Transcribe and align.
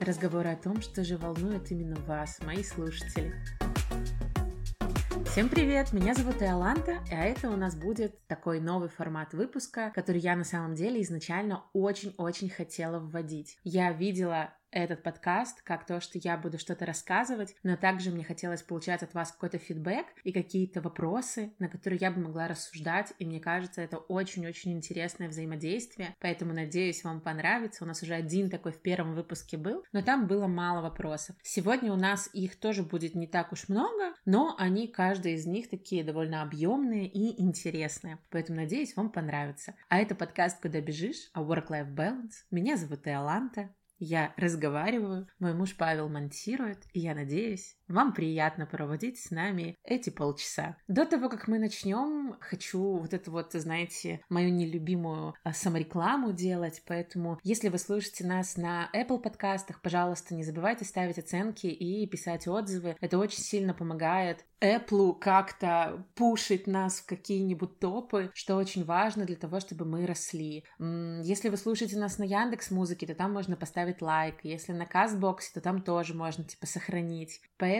Разговоры 0.00 0.50
о 0.50 0.56
том, 0.56 0.80
что 0.80 1.02
же 1.02 1.16
волнует 1.16 1.70
именно 1.72 1.96
вас, 2.06 2.38
мои 2.42 2.62
слушатели. 2.62 3.34
Всем 5.26 5.48
привет! 5.48 5.92
Меня 5.92 6.14
зовут 6.14 6.40
Иоланта, 6.40 6.98
а 7.10 7.24
это 7.24 7.50
у 7.50 7.56
нас 7.56 7.74
будет 7.74 8.26
такой 8.28 8.60
новый 8.60 8.88
формат 8.88 9.34
выпуска, 9.34 9.90
который 9.94 10.20
я 10.20 10.36
на 10.36 10.44
самом 10.44 10.74
деле 10.74 11.02
изначально 11.02 11.64
очень-очень 11.72 12.48
хотела 12.48 13.00
вводить. 13.00 13.58
Я 13.64 13.92
видела 13.92 14.54
этот 14.70 15.02
подкаст 15.02 15.62
как 15.62 15.86
то, 15.86 16.00
что 16.00 16.18
я 16.18 16.36
буду 16.36 16.58
что-то 16.58 16.86
рассказывать, 16.86 17.54
но 17.62 17.76
также 17.76 18.10
мне 18.10 18.24
хотелось 18.24 18.62
получать 18.62 19.02
от 19.02 19.14
вас 19.14 19.32
какой-то 19.32 19.58
фидбэк 19.58 20.06
и 20.24 20.32
какие-то 20.32 20.80
вопросы, 20.80 21.52
на 21.58 21.68
которые 21.68 21.98
я 22.00 22.10
бы 22.10 22.20
могла 22.20 22.48
рассуждать, 22.48 23.12
и 23.18 23.24
мне 23.24 23.40
кажется, 23.40 23.80
это 23.80 23.98
очень-очень 23.98 24.72
интересное 24.72 25.28
взаимодействие, 25.28 26.14
поэтому 26.20 26.52
надеюсь, 26.52 27.04
вам 27.04 27.20
понравится. 27.20 27.84
У 27.84 27.86
нас 27.86 28.02
уже 28.02 28.14
один 28.14 28.50
такой 28.50 28.72
в 28.72 28.80
первом 28.80 29.14
выпуске 29.14 29.56
был, 29.56 29.84
но 29.92 30.02
там 30.02 30.26
было 30.26 30.46
мало 30.46 30.82
вопросов. 30.82 31.36
Сегодня 31.42 31.92
у 31.92 31.96
нас 31.96 32.28
их 32.32 32.56
тоже 32.56 32.82
будет 32.82 33.14
не 33.14 33.26
так 33.26 33.52
уж 33.52 33.68
много, 33.68 34.14
но 34.24 34.54
они, 34.58 34.88
каждый 34.88 35.34
из 35.34 35.46
них 35.46 35.68
такие 35.68 36.04
довольно 36.04 36.42
объемные 36.42 37.06
и 37.06 37.40
интересные, 37.42 38.18
поэтому 38.30 38.60
надеюсь, 38.60 38.96
вам 38.96 39.10
понравится. 39.10 39.74
А 39.88 39.98
это 39.98 40.14
подкаст 40.14 40.60
«Куда 40.60 40.80
бежишь?» 40.80 41.30
о 41.32 41.42
Work-Life 41.42 41.94
Balance. 41.94 42.44
Меня 42.50 42.76
зовут 42.76 43.06
Иоланта, 43.06 43.70
я 43.98 44.34
разговариваю, 44.36 45.28
мой 45.38 45.54
муж 45.54 45.76
Павел 45.76 46.08
монтирует, 46.08 46.84
и 46.92 47.00
я 47.00 47.14
надеюсь, 47.14 47.77
вам 47.88 48.12
приятно 48.12 48.66
проводить 48.66 49.18
с 49.18 49.30
нами 49.30 49.76
эти 49.84 50.10
полчаса. 50.10 50.76
До 50.88 51.04
того, 51.04 51.28
как 51.28 51.48
мы 51.48 51.58
начнем, 51.58 52.36
хочу 52.40 52.98
вот 52.98 53.14
это 53.14 53.30
вот, 53.30 53.52
знаете, 53.52 54.20
мою 54.28 54.50
нелюбимую 54.50 55.34
а, 55.42 55.52
саморекламу 55.52 56.32
делать, 56.32 56.82
поэтому 56.86 57.38
если 57.42 57.68
вы 57.68 57.78
слушаете 57.78 58.26
нас 58.26 58.56
на 58.56 58.90
Apple 58.94 59.18
подкастах, 59.18 59.80
пожалуйста, 59.80 60.34
не 60.34 60.44
забывайте 60.44 60.84
ставить 60.84 61.18
оценки 61.18 61.66
и 61.66 62.06
писать 62.06 62.46
отзывы. 62.48 62.96
Это 63.00 63.18
очень 63.18 63.42
сильно 63.42 63.74
помогает 63.74 64.44
Apple 64.60 65.18
как-то 65.18 66.04
пушить 66.14 66.66
нас 66.66 67.00
в 67.00 67.06
какие-нибудь 67.06 67.78
топы, 67.78 68.30
что 68.34 68.56
очень 68.56 68.84
важно 68.84 69.24
для 69.24 69.36
того, 69.36 69.60
чтобы 69.60 69.84
мы 69.84 70.06
росли. 70.06 70.64
Если 70.78 71.48
вы 71.48 71.56
слушаете 71.56 71.96
нас 71.98 72.18
на 72.18 72.24
Яндекс 72.24 72.70
Музыке, 72.70 73.06
то 73.06 73.14
там 73.14 73.32
можно 73.32 73.56
поставить 73.56 74.02
лайк. 74.02 74.36
Если 74.42 74.72
на 74.72 74.86
Кастбоксе, 74.86 75.50
то 75.54 75.60
там 75.60 75.82
тоже 75.82 76.14
можно 76.14 76.44
типа 76.44 76.66
сохранить. 76.66 77.40
Поэтому, 77.56 77.77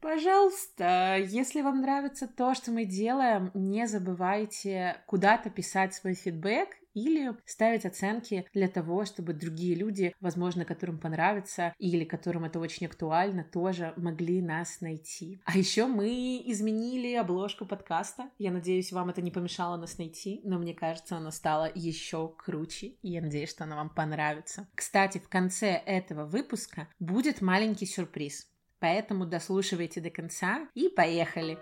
пожалуйста, 0.00 1.18
если 1.18 1.62
вам 1.62 1.80
нравится 1.80 2.26
то, 2.26 2.54
что 2.54 2.70
мы 2.70 2.84
делаем, 2.84 3.50
не 3.54 3.86
забывайте 3.86 4.96
куда-то 5.06 5.50
писать 5.50 5.94
свой 5.94 6.14
фидбэк 6.14 6.68
или 6.94 7.34
ставить 7.44 7.84
оценки 7.84 8.46
для 8.54 8.68
того, 8.68 9.04
чтобы 9.04 9.34
другие 9.34 9.74
люди, 9.74 10.14
возможно, 10.20 10.64
которым 10.64 10.98
понравится 10.98 11.74
или 11.78 12.04
которым 12.04 12.44
это 12.44 12.58
очень 12.60 12.86
актуально, 12.86 13.44
тоже 13.44 13.92
могли 13.96 14.40
нас 14.40 14.80
найти. 14.80 15.40
А 15.44 15.58
еще 15.58 15.86
мы 15.86 16.42
изменили 16.46 17.14
обложку 17.14 17.66
подкаста. 17.66 18.30
Я 18.38 18.52
надеюсь, 18.52 18.92
вам 18.92 19.10
это 19.10 19.20
не 19.20 19.30
помешало 19.30 19.76
нас 19.76 19.98
найти, 19.98 20.40
но 20.44 20.58
мне 20.58 20.74
кажется, 20.74 21.16
она 21.16 21.30
стала 21.30 21.70
еще 21.74 22.32
круче, 22.38 22.94
и 23.02 23.10
я 23.10 23.20
надеюсь, 23.20 23.50
что 23.50 23.64
она 23.64 23.76
вам 23.76 23.90
понравится. 23.90 24.68
Кстати, 24.74 25.18
в 25.18 25.28
конце 25.28 25.82
этого 25.84 26.24
выпуска 26.24 26.88
будет 27.00 27.40
маленький 27.40 27.86
сюрприз. 27.86 28.48
Поэтому 28.84 29.24
дослушивайте 29.24 30.02
до 30.02 30.10
конца 30.10 30.68
и 30.74 30.90
поехали! 30.90 31.56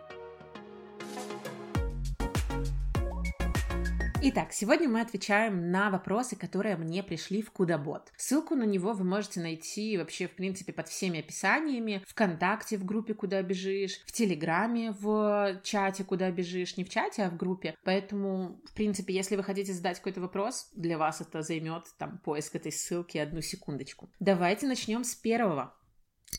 Итак, 4.21 4.53
сегодня 4.53 4.89
мы 4.89 5.01
отвечаем 5.01 5.71
на 5.71 5.91
вопросы, 5.91 6.35
которые 6.35 6.77
мне 6.77 7.05
пришли 7.05 7.41
в 7.41 7.53
Кудабот. 7.53 8.13
Ссылку 8.17 8.57
на 8.57 8.65
него 8.65 8.93
вы 8.93 9.05
можете 9.05 9.39
найти 9.39 9.97
вообще, 9.99 10.27
в 10.27 10.33
принципе, 10.33 10.73
под 10.73 10.89
всеми 10.89 11.21
описаниями. 11.21 12.03
Вконтакте 12.09 12.77
в 12.77 12.85
группе 12.85 13.15
«Куда 13.15 13.41
бежишь», 13.43 14.01
в 14.05 14.11
Телеграме 14.11 14.91
в 14.91 15.61
чате 15.63 16.03
«Куда 16.03 16.29
бежишь», 16.33 16.77
не 16.77 16.83
в 16.83 16.89
чате, 16.89 17.23
а 17.23 17.31
в 17.31 17.37
группе. 17.37 17.77
Поэтому, 17.85 18.61
в 18.65 18.75
принципе, 18.75 19.15
если 19.15 19.37
вы 19.37 19.45
хотите 19.45 19.73
задать 19.73 19.99
какой-то 19.99 20.21
вопрос, 20.21 20.71
для 20.75 20.99
вас 20.99 21.21
это 21.21 21.43
займет 21.43 21.85
там 21.99 22.19
поиск 22.19 22.57
этой 22.57 22.73
ссылки 22.73 23.17
одну 23.19 23.43
секундочку. 23.43 24.11
Давайте 24.19 24.67
начнем 24.67 25.05
с 25.05 25.15
первого. 25.15 25.73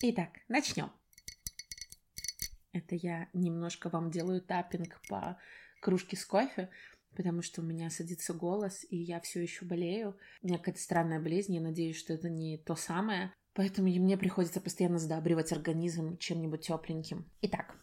Итак, 0.02 0.30
начнем. 0.48 0.92
Это 2.72 2.96
я 2.96 3.30
немножко 3.34 3.90
вам 3.90 4.12
делаю 4.12 4.42
таппинг 4.42 5.00
по 5.08 5.38
кружке 5.82 6.18
с 6.18 6.26
кофе 6.26 6.70
потому 7.16 7.42
что 7.42 7.62
у 7.62 7.64
меня 7.64 7.90
садится 7.90 8.34
голос, 8.34 8.86
и 8.90 8.98
я 8.98 9.20
все 9.20 9.42
еще 9.42 9.66
болею. 9.66 10.18
У 10.42 10.48
меня 10.48 10.58
какая-то 10.58 10.82
странная 10.82 11.20
болезнь, 11.20 11.54
я 11.54 11.62
надеюсь, 11.62 11.98
что 11.98 12.14
это 12.14 12.30
не 12.30 12.58
то 12.58 12.76
самое. 12.76 13.34
Поэтому 13.54 13.88
мне 13.88 14.18
приходится 14.18 14.60
постоянно 14.60 14.98
сдабривать 14.98 15.52
организм 15.52 16.18
чем-нибудь 16.18 16.62
тепленьким. 16.62 17.30
Итак, 17.42 17.76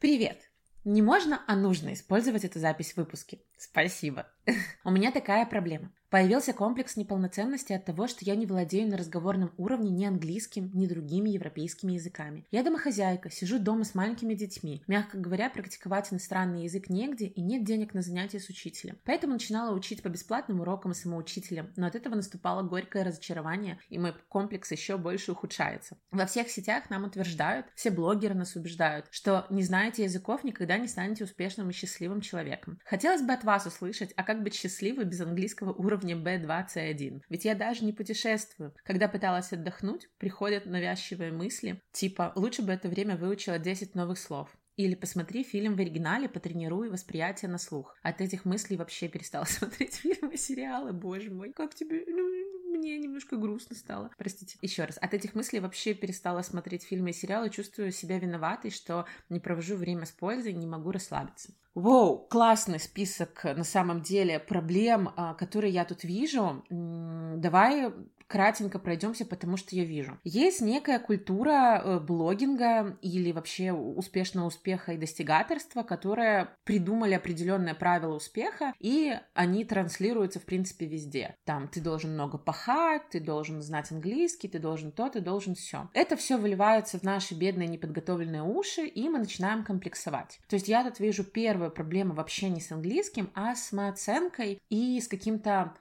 привет! 0.00 0.50
Не 0.84 1.00
можно, 1.00 1.42
а 1.46 1.56
нужно 1.56 1.94
использовать 1.94 2.44
эту 2.44 2.58
запись 2.58 2.92
в 2.92 2.96
выпуске. 2.98 3.40
Спасибо. 3.56 4.26
У 4.84 4.90
меня 4.90 5.12
такая 5.12 5.46
проблема. 5.46 5.92
Появился 6.14 6.52
комплекс 6.52 6.96
неполноценности 6.96 7.72
от 7.72 7.86
того, 7.86 8.06
что 8.06 8.24
я 8.24 8.36
не 8.36 8.46
владею 8.46 8.88
на 8.88 8.96
разговорном 8.96 9.52
уровне 9.56 9.90
ни 9.90 10.04
английским, 10.04 10.70
ни 10.72 10.86
другими 10.86 11.30
европейскими 11.30 11.94
языками. 11.94 12.46
Я 12.52 12.62
домохозяйка, 12.62 13.32
сижу 13.32 13.58
дома 13.58 13.82
с 13.82 13.96
маленькими 13.96 14.34
детьми. 14.34 14.84
Мягко 14.86 15.18
говоря, 15.18 15.50
практиковать 15.50 16.12
иностранный 16.12 16.66
язык 16.66 16.88
негде 16.88 17.26
и 17.26 17.40
нет 17.40 17.64
денег 17.64 17.94
на 17.94 18.02
занятия 18.02 18.38
с 18.38 18.48
учителем. 18.48 18.96
Поэтому 19.04 19.32
начинала 19.32 19.74
учить 19.74 20.04
по 20.04 20.08
бесплатным 20.08 20.60
урокам 20.60 20.94
самоучителям, 20.94 21.72
но 21.74 21.88
от 21.88 21.96
этого 21.96 22.14
наступало 22.14 22.62
горькое 22.62 23.02
разочарование, 23.02 23.80
и 23.88 23.98
мой 23.98 24.14
комплекс 24.28 24.70
еще 24.70 24.98
больше 24.98 25.32
ухудшается. 25.32 25.96
Во 26.12 26.26
всех 26.26 26.48
сетях 26.48 26.90
нам 26.90 27.02
утверждают, 27.02 27.66
все 27.74 27.90
блогеры 27.90 28.34
нас 28.34 28.54
убеждают, 28.54 29.06
что 29.10 29.46
не 29.50 29.64
знаете 29.64 30.04
языков, 30.04 30.44
никогда 30.44 30.78
не 30.78 30.86
станете 30.86 31.24
успешным 31.24 31.70
и 31.70 31.72
счастливым 31.72 32.20
человеком. 32.20 32.78
Хотелось 32.84 33.22
бы 33.22 33.32
от 33.32 33.42
вас 33.42 33.66
услышать, 33.66 34.12
а 34.14 34.22
как 34.22 34.44
быть 34.44 34.54
счастливой 34.54 35.06
без 35.06 35.20
английского 35.20 35.72
уровня 35.72 36.03
уровне 36.04 36.14
B21. 36.14 37.22
Ведь 37.28 37.44
я 37.44 37.54
даже 37.54 37.84
не 37.84 37.92
путешествую. 37.92 38.74
Когда 38.84 39.08
пыталась 39.08 39.52
отдохнуть, 39.52 40.08
приходят 40.18 40.66
навязчивые 40.66 41.32
мысли, 41.32 41.80
типа 41.92 42.32
«лучше 42.36 42.62
бы 42.62 42.72
это 42.72 42.88
время 42.88 43.16
выучила 43.16 43.58
10 43.58 43.94
новых 43.94 44.18
слов». 44.18 44.48
Или 44.76 44.94
посмотри 44.94 45.44
фильм 45.44 45.76
в 45.76 45.80
оригинале, 45.80 46.28
потренируй 46.28 46.90
восприятие 46.90 47.50
на 47.50 47.58
слух. 47.58 47.96
От 48.02 48.20
этих 48.20 48.44
мыслей 48.44 48.76
вообще 48.76 49.08
перестала 49.08 49.44
смотреть 49.48 49.94
фильмы, 49.94 50.36
сериалы, 50.36 50.92
боже 50.92 51.30
мой. 51.30 51.52
Как 51.52 51.74
тебе... 51.74 52.04
Ну, 52.06 52.44
мне 52.76 52.98
немножко 52.98 53.36
грустно 53.36 53.76
стало. 53.76 54.10
Простите. 54.18 54.58
Еще 54.60 54.84
раз. 54.84 54.98
От 54.98 55.14
этих 55.14 55.34
мыслей 55.34 55.60
вообще 55.60 55.94
перестала 55.94 56.42
смотреть 56.42 56.82
фильмы 56.82 57.10
и 57.10 57.12
сериалы, 57.12 57.50
чувствую 57.50 57.92
себя 57.92 58.18
виноватой, 58.18 58.70
что 58.70 59.06
не 59.28 59.38
провожу 59.38 59.76
время 59.76 60.06
с 60.06 60.10
пользой, 60.10 60.52
не 60.54 60.66
могу 60.66 60.90
расслабиться. 60.90 61.52
Воу, 61.74 62.18
классный 62.18 62.78
список 62.78 63.44
на 63.44 63.64
самом 63.64 64.02
деле 64.02 64.38
проблем, 64.38 65.10
а, 65.16 65.34
которые 65.34 65.72
я 65.72 65.84
тут 65.84 66.04
вижу. 66.04 66.64
Давай 66.70 67.92
кратенько 68.26 68.78
пройдемся, 68.78 69.24
потому 69.24 69.56
что 69.56 69.76
я 69.76 69.84
вижу. 69.84 70.18
Есть 70.24 70.60
некая 70.60 70.98
культура 70.98 71.80
э, 71.82 72.00
блогинга 72.00 72.98
или 73.02 73.32
вообще 73.32 73.72
успешного 73.72 74.46
успеха 74.46 74.92
и 74.92 74.98
достигаторства, 74.98 75.82
которая 75.82 76.56
придумали 76.64 77.14
определенные 77.14 77.74
правила 77.74 78.14
успеха, 78.14 78.72
и 78.78 79.18
они 79.34 79.64
транслируются, 79.64 80.40
в 80.40 80.44
принципе, 80.44 80.86
везде. 80.86 81.36
Там 81.44 81.68
ты 81.68 81.80
должен 81.80 82.14
много 82.14 82.38
пахать, 82.38 83.08
ты 83.10 83.20
должен 83.20 83.62
знать 83.62 83.90
английский, 83.90 84.48
ты 84.48 84.58
должен 84.58 84.92
то, 84.92 85.08
ты 85.08 85.20
должен 85.20 85.54
все. 85.54 85.88
Это 85.92 86.16
все 86.16 86.36
выливается 86.36 86.98
в 86.98 87.02
наши 87.02 87.34
бедные 87.34 87.68
неподготовленные 87.68 88.42
уши, 88.42 88.86
и 88.86 89.08
мы 89.08 89.18
начинаем 89.18 89.64
комплексовать. 89.64 90.40
То 90.48 90.54
есть 90.54 90.68
я 90.68 90.84
тут 90.84 91.00
вижу 91.00 91.24
первую 91.24 91.70
проблему 91.70 92.14
вообще 92.14 92.48
не 92.48 92.60
с 92.60 92.72
английским, 92.72 93.30
а 93.34 93.54
с 93.54 93.68
самооценкой 93.68 94.60
и 94.68 95.00
с 95.00 95.08
каким-то 95.08 95.74